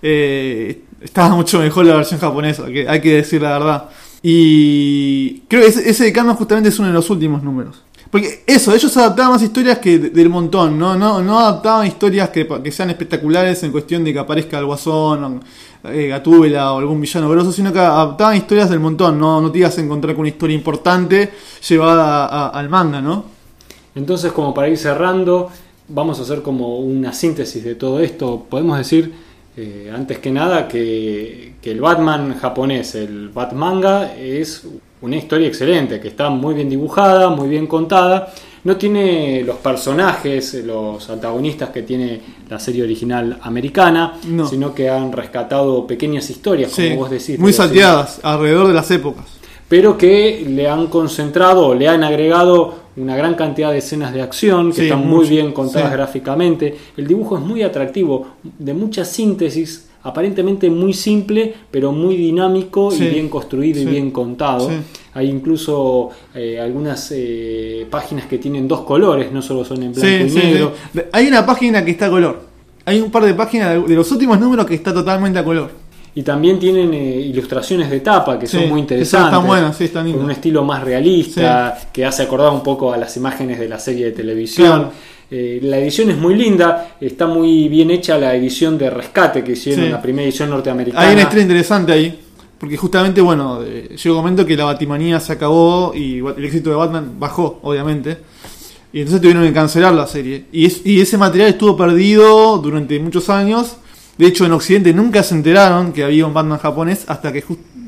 Eh, 0.00 0.84
estaba 1.00 1.34
mucho 1.34 1.58
mejor 1.58 1.84
la 1.86 1.96
versión 1.96 2.20
japonesa, 2.20 2.66
que 2.66 2.88
hay 2.88 3.00
que 3.00 3.16
decir 3.16 3.42
la 3.42 3.58
verdad. 3.58 3.88
Y 4.22 5.40
creo 5.48 5.62
que 5.62 5.68
ese, 5.68 5.90
ese 5.90 6.04
de 6.04 6.12
Catman 6.12 6.36
justamente 6.36 6.68
es 6.68 6.78
uno 6.78 6.88
de 6.88 6.94
los 6.94 7.10
últimos 7.10 7.42
números. 7.42 7.82
Porque 8.10 8.42
eso, 8.46 8.74
ellos 8.74 8.96
adaptaban 8.96 9.32
más 9.32 9.42
historias 9.42 9.78
que 9.78 9.98
de- 9.98 10.10
del 10.10 10.28
montón, 10.28 10.76
no, 10.78 10.96
no, 10.96 11.22
no 11.22 11.38
adaptaban 11.38 11.86
historias 11.86 12.30
que, 12.30 12.46
que 12.62 12.72
sean 12.72 12.90
espectaculares 12.90 13.62
en 13.62 13.70
cuestión 13.70 14.02
de 14.02 14.12
que 14.12 14.18
aparezca 14.18 14.58
el 14.58 14.66
guasón, 14.66 15.40
eh, 15.84 16.08
Gatúbela 16.08 16.72
o 16.72 16.78
algún 16.78 17.00
villano 17.00 17.28
grosso, 17.30 17.52
sino 17.52 17.72
que 17.72 17.78
adaptaban 17.78 18.36
historias 18.36 18.68
del 18.68 18.80
montón, 18.80 19.16
no, 19.18 19.40
no 19.40 19.52
te 19.52 19.58
ibas 19.60 19.78
a 19.78 19.80
encontrar 19.80 20.14
con 20.16 20.22
una 20.22 20.28
historia 20.28 20.56
importante 20.56 21.30
llevada 21.68 22.48
al 22.48 22.68
manga, 22.68 23.00
¿no? 23.00 23.24
Entonces, 23.94 24.32
como 24.32 24.52
para 24.54 24.68
ir 24.68 24.76
cerrando, 24.76 25.48
vamos 25.88 26.18
a 26.18 26.22
hacer 26.22 26.42
como 26.42 26.78
una 26.80 27.12
síntesis 27.12 27.62
de 27.62 27.76
todo 27.76 28.00
esto. 28.00 28.44
Podemos 28.50 28.76
decir, 28.76 29.12
eh, 29.56 29.90
antes 29.94 30.18
que 30.18 30.30
nada, 30.32 30.66
que, 30.68 31.54
que 31.62 31.70
el 31.70 31.80
Batman 31.80 32.36
japonés, 32.40 32.94
el 32.96 33.28
Batmanga, 33.30 34.14
es 34.16 34.64
una 35.02 35.16
historia 35.16 35.48
excelente, 35.48 35.98
que 36.00 36.08
está 36.08 36.28
muy 36.30 36.54
bien 36.54 36.68
dibujada, 36.68 37.30
muy 37.30 37.48
bien 37.48 37.66
contada, 37.66 38.32
No 38.62 38.76
tiene 38.76 39.42
los 39.42 39.56
personajes, 39.56 40.52
los 40.66 41.08
antagonistas 41.08 41.70
que 41.70 41.80
tiene 41.82 42.20
la 42.50 42.58
serie 42.58 42.82
original 42.82 43.38
americana, 43.42 44.18
No. 44.28 44.46
sino 44.46 44.74
que 44.74 44.90
han 44.90 45.10
rescatado 45.12 45.86
pequeñas 45.86 46.28
historias, 46.28 46.70
como 46.74 46.96
vos 46.96 47.10
decís. 47.10 47.38
muy 47.38 47.54
salteadas 47.54 48.20
alrededor 48.22 48.68
de 48.68 48.74
las 48.74 48.90
épocas. 48.90 49.24
pero 49.66 49.96
que 49.96 50.44
le 50.46 50.68
han 50.68 50.88
concentrado 50.88 51.68
o 51.68 51.74
le 51.74 51.88
han 51.88 52.04
agregado 52.04 52.74
una 52.96 53.16
gran 53.16 53.34
cantidad 53.34 53.70
de 53.72 53.78
escenas 53.78 54.12
de 54.12 54.20
acción 54.20 54.70
que 54.72 54.76
Sí, 54.76 54.82
están 54.82 55.08
muy 55.08 55.26
bien 55.28 55.52
contadas 55.52 55.88
sí. 55.90 55.96
gráficamente. 55.96 56.76
El 56.98 57.06
dibujo 57.06 57.38
es 57.38 57.42
muy 57.42 57.62
atractivo, 57.62 58.26
de 58.42 58.74
mucha 58.74 59.04
síntesis, 59.06 59.88
aparentemente 60.02 60.70
muy 60.70 60.94
simple, 60.94 61.54
pero 61.70 61.92
muy 61.92 62.16
dinámico 62.16 62.90
Sí, 62.90 63.04
y 63.04 63.08
bien 63.10 63.28
construido 63.28 63.80
y 63.80 63.84
bien 63.86 64.10
contado. 64.10 64.68
sí. 64.68 64.76
Hay 65.12 65.28
incluso 65.28 66.10
eh, 66.34 66.60
algunas 66.60 67.12
eh, 67.12 67.86
páginas 67.90 68.26
que 68.26 68.38
tienen 68.38 68.68
dos 68.68 68.82
colores, 68.82 69.32
no 69.32 69.42
solo 69.42 69.64
son 69.64 69.82
en 69.82 69.92
blanco 69.92 70.08
y 70.08 70.30
negro. 70.30 70.72
Hay 71.12 71.26
una 71.26 71.44
página 71.44 71.84
que 71.84 71.90
está 71.90 72.06
a 72.06 72.10
color. 72.10 72.40
Hay 72.84 73.00
un 73.00 73.10
par 73.10 73.24
de 73.24 73.34
páginas 73.34 73.86
de, 73.86 73.94
los 73.94 74.10
últimos 74.12 74.38
números 74.38 74.66
que 74.66 74.74
está 74.74 74.94
totalmente 74.94 75.38
a 75.38 75.44
color. 75.44 75.70
Y 76.14 76.22
también 76.22 76.58
tienen 76.58 76.92
eh, 76.94 77.20
ilustraciones 77.20 77.90
de 77.90 78.00
tapa 78.00 78.38
que 78.38 78.46
son 78.46 78.68
muy 78.68 78.80
interesantes. 78.80 79.32
están 79.32 79.46
buenas, 79.46 79.76
sí, 79.76 79.84
están 79.84 80.02
con 80.02 80.12
lindas. 80.12 80.24
un 80.24 80.30
estilo 80.30 80.64
más 80.64 80.82
realista, 80.82 81.78
que 81.92 82.04
hace 82.04 82.22
acordar 82.22 82.52
un 82.52 82.62
poco 82.62 82.92
a 82.92 82.96
las 82.96 83.16
imágenes 83.16 83.58
de 83.58 83.68
la 83.68 83.78
serie 83.78 84.06
de 84.06 84.12
televisión. 84.12 84.66
Claro. 84.66 84.92
Eh, 85.30 85.60
la 85.62 85.78
edición 85.78 86.10
es 86.10 86.16
muy 86.18 86.34
linda, 86.34 86.96
está 87.00 87.26
muy 87.26 87.68
bien 87.68 87.90
hecha 87.90 88.18
la 88.18 88.34
edición 88.34 88.76
de 88.78 88.90
rescate 88.90 89.44
que 89.44 89.52
hicieron, 89.52 89.84
Sí. 89.86 89.90
la 89.90 90.02
primera 90.02 90.24
edición 90.28 90.50
norteamericana. 90.50 91.06
Hay 91.06 91.12
una 91.12 91.22
historia 91.22 91.42
interesante 91.42 91.92
ahí. 91.92 92.20
Porque 92.58 92.76
justamente, 92.76 93.22
bueno, 93.22 93.60
eh, 93.64 93.96
llegó 93.96 94.16
un 94.16 94.22
momento 94.22 94.44
que 94.44 94.54
la 94.54 94.64
batimanía 94.66 95.18
se 95.18 95.32
acabó 95.32 95.94
y 95.94 96.18
el 96.18 96.44
éxito 96.44 96.68
de 96.68 96.76
Batman 96.76 97.12
bajó, 97.18 97.58
obviamente. 97.62 98.18
Y 98.92 98.98
entonces 98.98 99.22
tuvieron 99.22 99.44
que 99.46 99.52
cancelar 99.54 99.94
la 99.94 100.06
serie. 100.06 100.44
Y, 100.52 100.66
es- 100.66 100.84
y 100.84 101.00
ese 101.00 101.16
material 101.16 101.48
estuvo 101.48 101.74
perdido 101.74 102.58
durante 102.58 103.00
muchos 103.00 103.30
años. 103.30 103.76
De 104.18 104.26
hecho, 104.26 104.44
en 104.44 104.52
Occidente 104.52 104.92
nunca 104.92 105.22
se 105.22 105.34
enteraron 105.36 105.94
que 105.94 106.04
había 106.04 106.26
un 106.26 106.34
Batman 106.34 106.58
japonés 106.58 107.04
hasta 107.06 107.32
que 107.32 107.42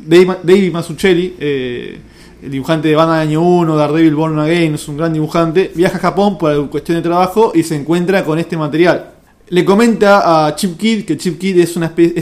David 0.06 0.72
Mazzucchelli, 0.72 1.34
eh, 1.38 1.98
el 2.42 2.50
dibujante 2.50 2.88
de 2.88 2.96
Batman 2.96 3.20
Año 3.20 3.40
1, 3.40 3.76
Daredevil 3.76 4.14
Born 4.16 4.38
Again, 4.40 4.74
es 4.74 4.88
un 4.88 4.96
gran 4.96 5.12
dibujante, 5.12 5.70
viaja 5.74 5.98
a 5.98 6.00
Japón 6.00 6.36
por 6.38 6.68
cuestión 6.70 6.96
de 6.96 7.02
trabajo 7.02 7.52
y 7.54 7.62
se 7.62 7.76
encuentra 7.76 8.24
con 8.24 8.38
este 8.38 8.56
material. 8.56 9.12
Le 9.48 9.64
comenta 9.64 10.46
a 10.46 10.56
Chip 10.56 10.76
Kidd 10.76 11.04
que 11.04 11.16
Chip 11.16 11.38
Kidd 11.38 11.60
es 11.60 11.76
una 11.76 11.86
especie, 11.86 12.20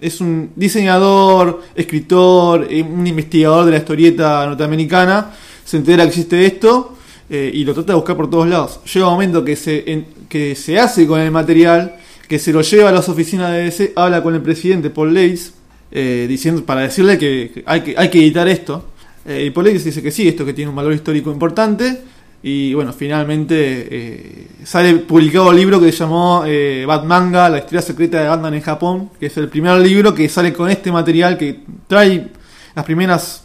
es, 0.00 0.20
un 0.20 0.50
diseñador, 0.54 1.62
escritor, 1.74 2.66
eh, 2.68 2.82
un 2.82 3.06
investigador 3.06 3.64
de 3.64 3.70
la 3.70 3.76
historieta 3.78 4.44
norteamericana, 4.46 5.30
se 5.64 5.78
entera 5.78 6.02
que 6.02 6.08
existe 6.10 6.44
esto 6.44 6.94
eh, 7.30 7.50
y 7.54 7.64
lo 7.64 7.72
trata 7.72 7.92
de 7.92 7.96
buscar 7.96 8.16
por 8.16 8.28
todos 8.28 8.46
lados. 8.46 8.80
Llega 8.92 9.06
un 9.06 9.12
momento 9.14 9.42
que 9.42 9.56
se, 9.56 10.78
hace 10.78 11.06
con 11.06 11.18
el 11.18 11.30
material, 11.30 11.96
que 12.28 12.38
se 12.38 12.52
lo 12.52 12.60
lleva 12.60 12.90
a 12.90 12.92
las 12.92 13.08
oficinas 13.08 13.52
de 13.52 13.62
DC, 13.62 13.92
habla 13.96 14.22
con 14.22 14.34
el 14.34 14.42
presidente 14.42 14.90
Paul 14.90 15.14
Leis, 15.14 15.54
eh, 15.90 16.26
diciendo, 16.28 16.62
para 16.64 16.82
decirle 16.82 17.16
que 17.16 17.62
hay 17.64 17.80
que 17.82 18.18
editar 18.18 18.46
esto. 18.48 18.91
Eh, 19.24 19.52
Leis 19.54 19.84
dice 19.84 20.02
que 20.02 20.10
sí, 20.10 20.26
esto 20.26 20.44
que 20.44 20.52
tiene 20.52 20.70
un 20.70 20.76
valor 20.76 20.92
histórico 20.92 21.30
importante. 21.30 22.02
Y 22.44 22.74
bueno, 22.74 22.92
finalmente 22.92 23.54
eh, 23.56 24.48
sale 24.64 24.96
publicado 24.96 25.52
el 25.52 25.56
libro 25.56 25.80
que 25.80 25.92
se 25.92 25.98
llamó 25.98 26.42
eh, 26.44 26.84
Batmanga, 26.84 27.48
la 27.48 27.58
historia 27.58 27.80
secreta 27.82 28.20
de 28.20 28.28
Batman 28.28 28.54
en 28.54 28.62
Japón, 28.62 29.10
que 29.20 29.26
es 29.26 29.36
el 29.36 29.48
primer 29.48 29.78
libro 29.78 30.12
que 30.12 30.28
sale 30.28 30.52
con 30.52 30.68
este 30.68 30.90
material 30.90 31.38
que 31.38 31.60
trae 31.86 32.30
las 32.74 32.84
primeras 32.84 33.44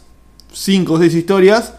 5 0.52 0.92
o 0.92 0.98
6 0.98 1.14
historias. 1.14 1.74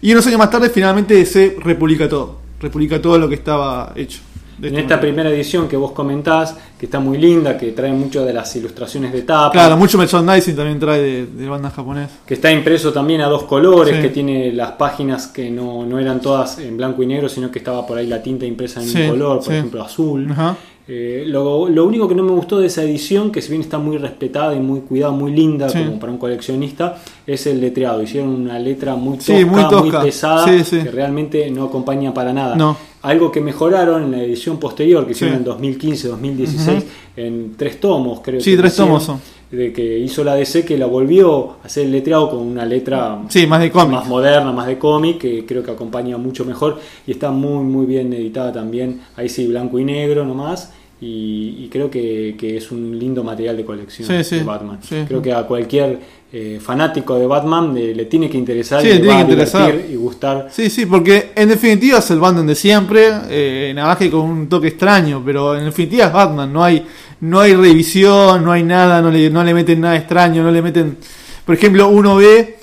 Y 0.00 0.12
unos 0.12 0.26
años 0.26 0.38
más 0.38 0.50
tarde 0.50 0.70
finalmente 0.70 1.26
se 1.26 1.56
republica 1.60 2.08
todo, 2.08 2.40
republica 2.58 3.02
todo 3.02 3.18
lo 3.18 3.28
que 3.28 3.34
estaba 3.34 3.92
hecho. 3.94 4.20
En 4.58 4.66
este 4.66 4.80
esta 4.80 5.00
primera 5.00 5.28
edición 5.28 5.68
que 5.68 5.76
vos 5.76 5.92
comentás, 5.92 6.56
que 6.82 6.86
está 6.86 6.98
muy 6.98 7.16
linda, 7.16 7.56
que 7.56 7.70
trae 7.70 7.92
mucho 7.92 8.24
de 8.24 8.32
las 8.32 8.56
ilustraciones 8.56 9.12
de 9.12 9.22
tapa, 9.22 9.52
Claro, 9.52 9.76
mucho 9.76 9.96
merchandising 9.98 10.56
también 10.56 10.80
trae 10.80 11.00
de, 11.00 11.26
de 11.26 11.48
banda 11.48 11.70
japonés. 11.70 12.10
que 12.26 12.34
está 12.34 12.50
impreso 12.50 12.92
también 12.92 13.20
a 13.20 13.28
dos 13.28 13.44
colores, 13.44 13.94
Sí. 13.94 14.02
que 14.02 14.08
tiene 14.08 14.52
las 14.52 14.72
páginas 14.72 15.28
que 15.28 15.48
no, 15.48 15.86
no 15.86 16.00
eran 16.00 16.20
todas 16.20 16.58
en 16.58 16.76
blanco 16.76 17.00
y 17.04 17.06
negro, 17.06 17.28
sino 17.28 17.52
que 17.52 17.60
estaba 17.60 17.86
por 17.86 17.98
ahí 17.98 18.08
la 18.08 18.20
tinta 18.20 18.46
impresa 18.46 18.82
en 18.82 18.88
Sí, 18.88 19.00
un 19.02 19.10
color, 19.10 19.36
por 19.36 19.44
sí. 19.46 19.52
ejemplo 19.52 19.80
azul. 19.80 20.26
Ajá. 20.32 20.56
Eh, 20.88 21.22
lo, 21.28 21.68
lo 21.68 21.86
único 21.86 22.08
que 22.08 22.14
no 22.16 22.24
me 22.24 22.32
gustó 22.32 22.58
de 22.58 22.66
esa 22.66 22.82
edición, 22.82 23.30
que 23.30 23.40
si 23.40 23.50
bien 23.50 23.62
está 23.62 23.78
muy 23.78 23.96
respetada 23.98 24.52
y 24.52 24.58
muy 24.58 24.80
cuidada, 24.80 25.12
muy 25.12 25.30
linda 25.30 25.68
Sí. 25.68 25.78
como 25.84 26.00
para 26.00 26.10
un 26.10 26.18
coleccionista, 26.18 26.96
es 27.24 27.46
el 27.46 27.60
letreado. 27.60 28.02
Hicieron 28.02 28.30
una 28.30 28.58
letra 28.58 28.96
muy 28.96 29.18
tosca, 29.18 29.36
Sí, 29.38 29.44
muy, 29.44 29.62
pesada, 30.02 30.44
Sí, 30.64 30.78
que 30.82 30.90
realmente 30.90 31.48
no 31.52 31.62
acompaña 31.66 32.12
para 32.12 32.32
nada. 32.32 32.56
No. 32.56 32.76
Algo 33.02 33.30
que 33.32 33.40
mejoraron 33.40 34.02
en 34.04 34.10
la 34.12 34.22
edición 34.22 34.58
posterior, 34.58 35.04
que 35.06 35.12
hicieron 35.12 35.36
en 35.38 35.44
2015-2016, 35.44 36.71
En 37.16 37.54
tres 37.56 37.78
tomos, 37.80 38.20
creo 38.20 38.40
Sí, 38.40 38.52
que 38.52 38.56
tres 38.58 38.76
tomos 38.76 39.02
son. 39.02 39.20
De 39.50 39.70
que 39.70 39.98
hizo 39.98 40.24
la 40.24 40.34
DC, 40.34 40.64
que 40.64 40.78
la 40.78 40.86
volvió 40.86 41.56
a 41.62 41.66
hacer 41.66 41.84
el 41.84 41.92
letreado 41.92 42.30
con 42.30 42.38
una 42.40 42.64
letra 42.64 43.20
Sí, 43.28 43.46
más 43.46 43.60
de 43.60 43.70
cómic. 43.70 43.92
más 43.92 44.08
moderna, 44.08 44.50
más 44.50 44.66
de 44.66 44.78
cómic, 44.78 45.18
que 45.18 45.44
creo 45.44 45.62
que 45.62 45.70
acompaña 45.70 46.16
mucho 46.16 46.44
mejor 46.46 46.78
y 47.06 47.10
está 47.10 47.30
muy 47.30 47.62
muy 47.64 47.84
bien 47.84 48.12
editada 48.14 48.50
también, 48.52 49.02
ahí 49.16 49.28
sí, 49.28 49.46
blanco 49.46 49.78
y 49.78 49.84
negro 49.84 50.24
nomás, 50.24 50.72
y, 51.02 51.64
y 51.64 51.68
creo 51.68 51.90
que, 51.90 52.36
que 52.38 52.56
es 52.56 52.70
un 52.70 52.96
lindo 52.96 53.24
material 53.24 53.56
de 53.56 53.64
colección 53.64 54.06
Sí, 54.06 54.22
sí, 54.22 54.36
de 54.36 54.44
Batman. 54.44 54.78
sí. 54.80 55.02
Creo 55.08 55.20
que 55.20 55.32
a 55.32 55.42
cualquier 55.42 55.98
eh, 56.32 56.60
fanático 56.64 57.18
de 57.18 57.26
Batman 57.26 57.76
eh, 57.76 57.92
le 57.92 58.04
tiene 58.04 58.30
que 58.30 58.38
interesar 58.38 58.82
y 58.84 58.88
le 58.88 58.92
tiene 59.00 59.08
va 59.08 59.16
que 59.16 59.20
interesar. 59.32 59.74
y 59.90 59.96
gustar. 59.96 60.48
Sí, 60.52 60.70
sí, 60.70 60.86
porque 60.86 61.32
en 61.34 61.48
definitiva 61.48 61.98
es 61.98 62.08
el 62.12 62.20
Batman 62.20 62.46
de 62.46 62.54
siempre, 62.54 63.08
eh, 63.28 63.72
nada 63.74 63.88
más 63.88 63.96
que 63.96 64.08
con 64.12 64.20
un 64.20 64.48
toque 64.48 64.68
extraño, 64.68 65.20
pero 65.26 65.58
en 65.58 65.64
definitiva 65.64 66.06
es 66.06 66.12
Batman, 66.12 66.52
no 66.52 66.62
hay, 66.62 66.86
no 67.20 67.40
hay 67.40 67.54
revisión, 67.54 68.44
no 68.44 68.52
hay 68.52 68.62
nada, 68.62 69.02
no 69.02 69.10
le, 69.10 69.28
no 69.28 69.42
le 69.42 69.54
meten 69.54 69.80
nada 69.80 69.96
extraño, 69.96 70.42
no 70.44 70.52
le 70.52 70.62
meten... 70.62 70.98
Por 71.44 71.56
ejemplo, 71.56 71.88
uno 71.88 72.14
ve 72.16 72.58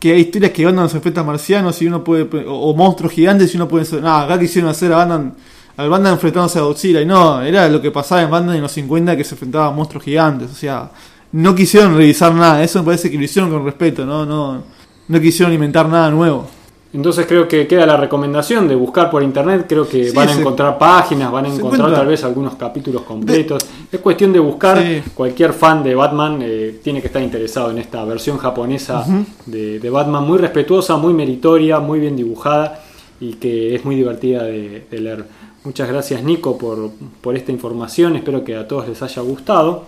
que 0.00 0.14
hay 0.14 0.22
historias 0.22 0.50
que 0.52 0.64
Batman 0.64 0.88
enfrenta 0.90 1.20
a 1.20 1.24
marcianos 1.24 1.80
y 1.82 1.86
uno 1.86 2.02
puede, 2.02 2.26
o, 2.48 2.74
monstruos 2.74 3.12
gigantes 3.12 3.52
y 3.52 3.56
uno 3.58 3.68
puede 3.68 4.00
no, 4.00 4.16
acá 4.16 4.38
quisieron 4.40 4.70
hacer 4.70 4.90
a 4.94 4.96
Batman, 4.96 5.34
al 5.76 5.88
Batman 5.90 6.12
enfrentándose 6.14 6.58
a 6.58 6.62
Godzilla, 6.62 7.00
y 7.00 7.06
no, 7.06 7.40
era 7.42 7.68
lo 7.68 7.80
que 7.80 7.90
pasaba 7.90 8.22
en 8.22 8.30
Batman 8.30 8.56
en 8.56 8.62
los 8.62 8.72
50 8.72 9.16
que 9.16 9.24
se 9.24 9.34
enfrentaba 9.34 9.66
a 9.66 9.70
monstruos 9.70 10.04
gigantes, 10.04 10.50
o 10.50 10.54
sea, 10.54 10.90
no 11.32 11.54
quisieron 11.54 11.96
revisar 11.96 12.34
nada, 12.34 12.62
eso 12.62 12.78
me 12.80 12.86
parece 12.86 13.10
que 13.10 13.16
lo 13.16 13.24
hicieron 13.24 13.50
con 13.50 13.64
respeto, 13.64 14.04
no, 14.04 14.26
no, 14.26 14.62
no 15.08 15.20
quisieron 15.20 15.52
inventar 15.54 15.88
nada 15.88 16.10
nuevo. 16.10 16.46
Entonces 16.94 17.24
creo 17.26 17.48
que 17.48 17.66
queda 17.66 17.86
la 17.86 17.96
recomendación 17.96 18.68
de 18.68 18.74
buscar 18.74 19.10
por 19.10 19.22
internet, 19.22 19.64
creo 19.66 19.88
que 19.88 20.10
Sí, 20.10 20.14
van 20.14 20.28
a 20.28 20.32
encontrar 20.34 20.76
páginas, 20.76 21.32
van 21.32 21.46
a 21.46 21.48
encontrar 21.48 21.72
encuentra. 21.76 21.98
tal 22.00 22.06
vez 22.06 22.22
algunos 22.22 22.54
capítulos 22.56 23.00
completos. 23.00 23.64
Es 23.90 23.98
cuestión 24.00 24.30
de 24.30 24.38
buscar, 24.38 24.76
Sí. 24.78 25.02
cualquier 25.14 25.54
fan 25.54 25.82
de 25.82 25.94
Batman 25.94 26.40
eh, 26.42 26.80
tiene 26.84 27.00
que 27.00 27.06
estar 27.06 27.22
interesado 27.22 27.70
en 27.70 27.78
esta 27.78 28.04
versión 28.04 28.36
japonesa 28.36 29.06
de, 29.46 29.78
de 29.80 29.88
Batman, 29.90 30.24
muy 30.26 30.36
respetuosa, 30.36 30.98
muy 30.98 31.14
meritoria, 31.14 31.80
muy 31.80 31.98
bien 31.98 32.14
dibujada 32.14 32.82
y 33.20 33.34
que 33.36 33.74
es 33.74 33.86
muy 33.86 33.94
divertida 33.96 34.42
de, 34.42 34.86
de 34.90 35.00
leer. 35.00 35.24
Muchas 35.64 35.88
gracias 35.88 36.24
Nico 36.24 36.58
por, 36.58 36.90
por 37.20 37.36
esta 37.36 37.52
información, 37.52 38.16
espero 38.16 38.42
que 38.42 38.56
a 38.56 38.66
todos 38.66 38.88
les 38.88 39.00
haya 39.00 39.22
gustado 39.22 39.84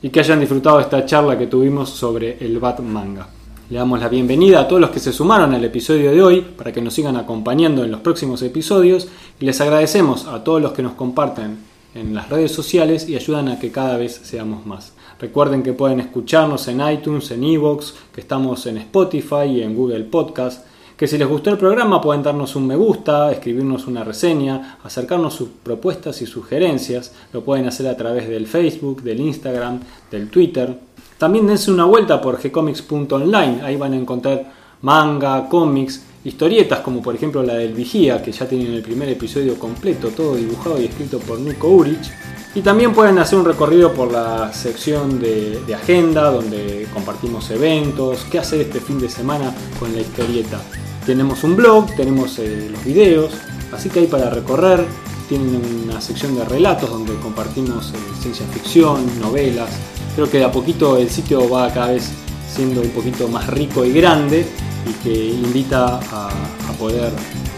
y 0.00 0.08
que 0.08 0.20
hayan 0.20 0.40
disfrutado 0.40 0.80
esta 0.80 1.04
charla 1.04 1.36
que 1.36 1.46
tuvimos 1.46 1.90
sobre 1.90 2.38
el 2.42 2.58
Batmanga. 2.58 3.28
Le 3.68 3.76
damos 3.76 4.00
la 4.00 4.08
bienvenida 4.08 4.60
a 4.60 4.66
todos 4.66 4.80
los 4.80 4.88
que 4.88 4.98
se 4.98 5.12
sumaron 5.12 5.52
al 5.52 5.62
episodio 5.62 6.10
de 6.10 6.22
hoy 6.22 6.40
para 6.40 6.72
que 6.72 6.80
nos 6.80 6.94
sigan 6.94 7.16
acompañando 7.16 7.84
en 7.84 7.90
los 7.90 8.00
próximos 8.00 8.40
episodios 8.40 9.08
y 9.38 9.44
les 9.44 9.60
agradecemos 9.60 10.26
a 10.26 10.42
todos 10.42 10.62
los 10.62 10.72
que 10.72 10.82
nos 10.82 10.94
comparten 10.94 11.58
en 11.94 12.14
las 12.14 12.30
redes 12.30 12.52
sociales 12.52 13.06
y 13.10 13.14
ayudan 13.14 13.48
a 13.48 13.58
que 13.58 13.70
cada 13.70 13.98
vez 13.98 14.18
seamos 14.24 14.64
más. 14.64 14.94
Recuerden 15.20 15.62
que 15.62 15.74
pueden 15.74 16.00
escucharnos 16.00 16.66
en 16.68 16.80
iTunes, 16.88 17.30
en 17.30 17.44
Evox, 17.44 17.94
que 18.14 18.22
estamos 18.22 18.64
en 18.64 18.78
Spotify 18.78 19.44
y 19.50 19.62
en 19.62 19.74
Google 19.74 20.04
Podcast. 20.04 20.64
Que 20.98 21.06
si 21.06 21.16
les 21.16 21.28
gustó 21.28 21.50
el 21.50 21.58
programa 21.58 22.00
pueden 22.00 22.24
darnos 22.24 22.56
un 22.56 22.66
me 22.66 22.74
gusta, 22.74 23.30
escribirnos 23.30 23.86
una 23.86 24.02
reseña, 24.02 24.78
acercarnos 24.82 25.32
sus 25.32 25.48
propuestas 25.62 26.20
y 26.22 26.26
sugerencias. 26.26 27.12
Lo 27.32 27.44
pueden 27.44 27.68
hacer 27.68 27.86
a 27.86 27.96
través 27.96 28.28
del 28.28 28.48
Facebook, 28.48 29.02
del 29.02 29.20
Instagram, 29.20 29.78
del 30.10 30.28
Twitter. 30.28 30.76
También 31.16 31.46
dense 31.46 31.70
una 31.70 31.84
vuelta 31.84 32.20
por 32.20 32.42
gcomics.online. 32.42 33.60
Ahí 33.62 33.76
van 33.76 33.92
a 33.92 33.96
encontrar 33.96 34.52
manga, 34.82 35.48
cómics, 35.48 36.02
historietas 36.24 36.80
como 36.80 37.00
por 37.00 37.14
ejemplo 37.14 37.44
la 37.44 37.54
del 37.54 37.74
Vigía, 37.74 38.20
que 38.20 38.32
ya 38.32 38.48
tienen 38.48 38.72
el 38.72 38.82
primer 38.82 39.08
episodio 39.08 39.56
completo, 39.56 40.08
todo 40.08 40.34
dibujado 40.34 40.82
y 40.82 40.86
escrito 40.86 41.20
por 41.20 41.38
Nico 41.38 41.68
Urich. 41.68 42.10
Y 42.56 42.60
también 42.60 42.92
pueden 42.92 43.20
hacer 43.20 43.38
un 43.38 43.44
recorrido 43.44 43.92
por 43.92 44.10
la 44.10 44.52
sección 44.52 45.20
de, 45.20 45.60
de 45.64 45.74
agenda, 45.76 46.32
donde 46.32 46.88
compartimos 46.92 47.48
eventos, 47.52 48.26
qué 48.28 48.40
hacer 48.40 48.62
este 48.62 48.80
fin 48.80 48.98
de 48.98 49.08
semana 49.08 49.54
con 49.78 49.94
la 49.94 50.00
historieta. 50.00 50.60
Tenemos 51.08 51.42
un 51.42 51.56
blog, 51.56 51.86
tenemos 51.96 52.38
eh, 52.38 52.68
los 52.70 52.84
videos, 52.84 53.32
así 53.72 53.88
que 53.88 54.00
hay 54.00 54.06
para 54.08 54.28
recorrer. 54.28 54.84
Tienen 55.26 55.58
una 55.86 56.02
sección 56.02 56.36
de 56.36 56.44
relatos 56.44 56.90
donde 56.90 57.14
compartimos 57.14 57.94
eh, 57.94 57.96
ciencia 58.20 58.44
ficción, 58.52 59.06
novelas. 59.18 59.70
Creo 60.14 60.30
que 60.30 60.36
de 60.36 60.44
a 60.44 60.52
poquito 60.52 60.98
el 60.98 61.08
sitio 61.08 61.48
va 61.48 61.72
cada 61.72 61.92
vez 61.92 62.10
siendo 62.54 62.82
un 62.82 62.90
poquito 62.90 63.26
más 63.26 63.46
rico 63.46 63.86
y 63.86 63.92
grande 63.94 64.46
y 64.86 64.92
que 65.02 65.28
invita 65.30 65.98
a, 65.98 66.28
a 66.28 66.72
poder 66.78 67.10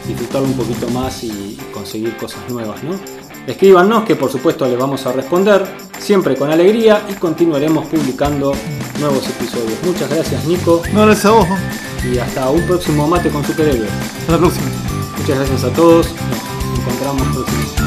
disfrutarlo 0.07 0.47
un 0.47 0.55
poquito 0.55 0.89
más 0.91 1.25
y 1.25 1.59
conseguir 1.75 2.17
cosas 2.19 2.49
nuevas, 2.49 2.81
¿no? 2.85 2.93
Escríbanos 3.49 4.05
que 4.05 4.15
por 4.15 4.31
supuesto 4.31 4.65
les 4.69 4.79
vamos 4.79 5.05
a 5.07 5.13
responder, 5.13 5.67
siempre 5.99 6.37
con 6.37 6.53
alegría 6.53 7.05
y 7.09 7.15
continuaremos 7.15 7.87
publicando 7.87 8.53
nuevos 9.01 9.29
episodios. 9.29 9.83
Muchas 9.85 10.09
gracias 10.09 10.45
Nico 10.45 10.83
No, 10.95 11.05
gracias 11.05 11.25
a 11.27 11.31
vos. 11.33 11.49
Y 12.05 12.19
hasta 12.19 12.51
un 12.51 12.63
próximo 12.67 13.07
mate 13.07 13.31
con 13.31 13.45
superhéroes. 13.45 13.91
Hasta 14.21 14.33
la 14.33 14.39
próxima. 14.39 14.67
Muchas 15.19 15.37
gracias 15.39 15.65
a 15.65 15.73
todos, 15.73 16.07
nos 16.15 16.79
encontramos 16.79 17.23
próximamente. 17.35 17.80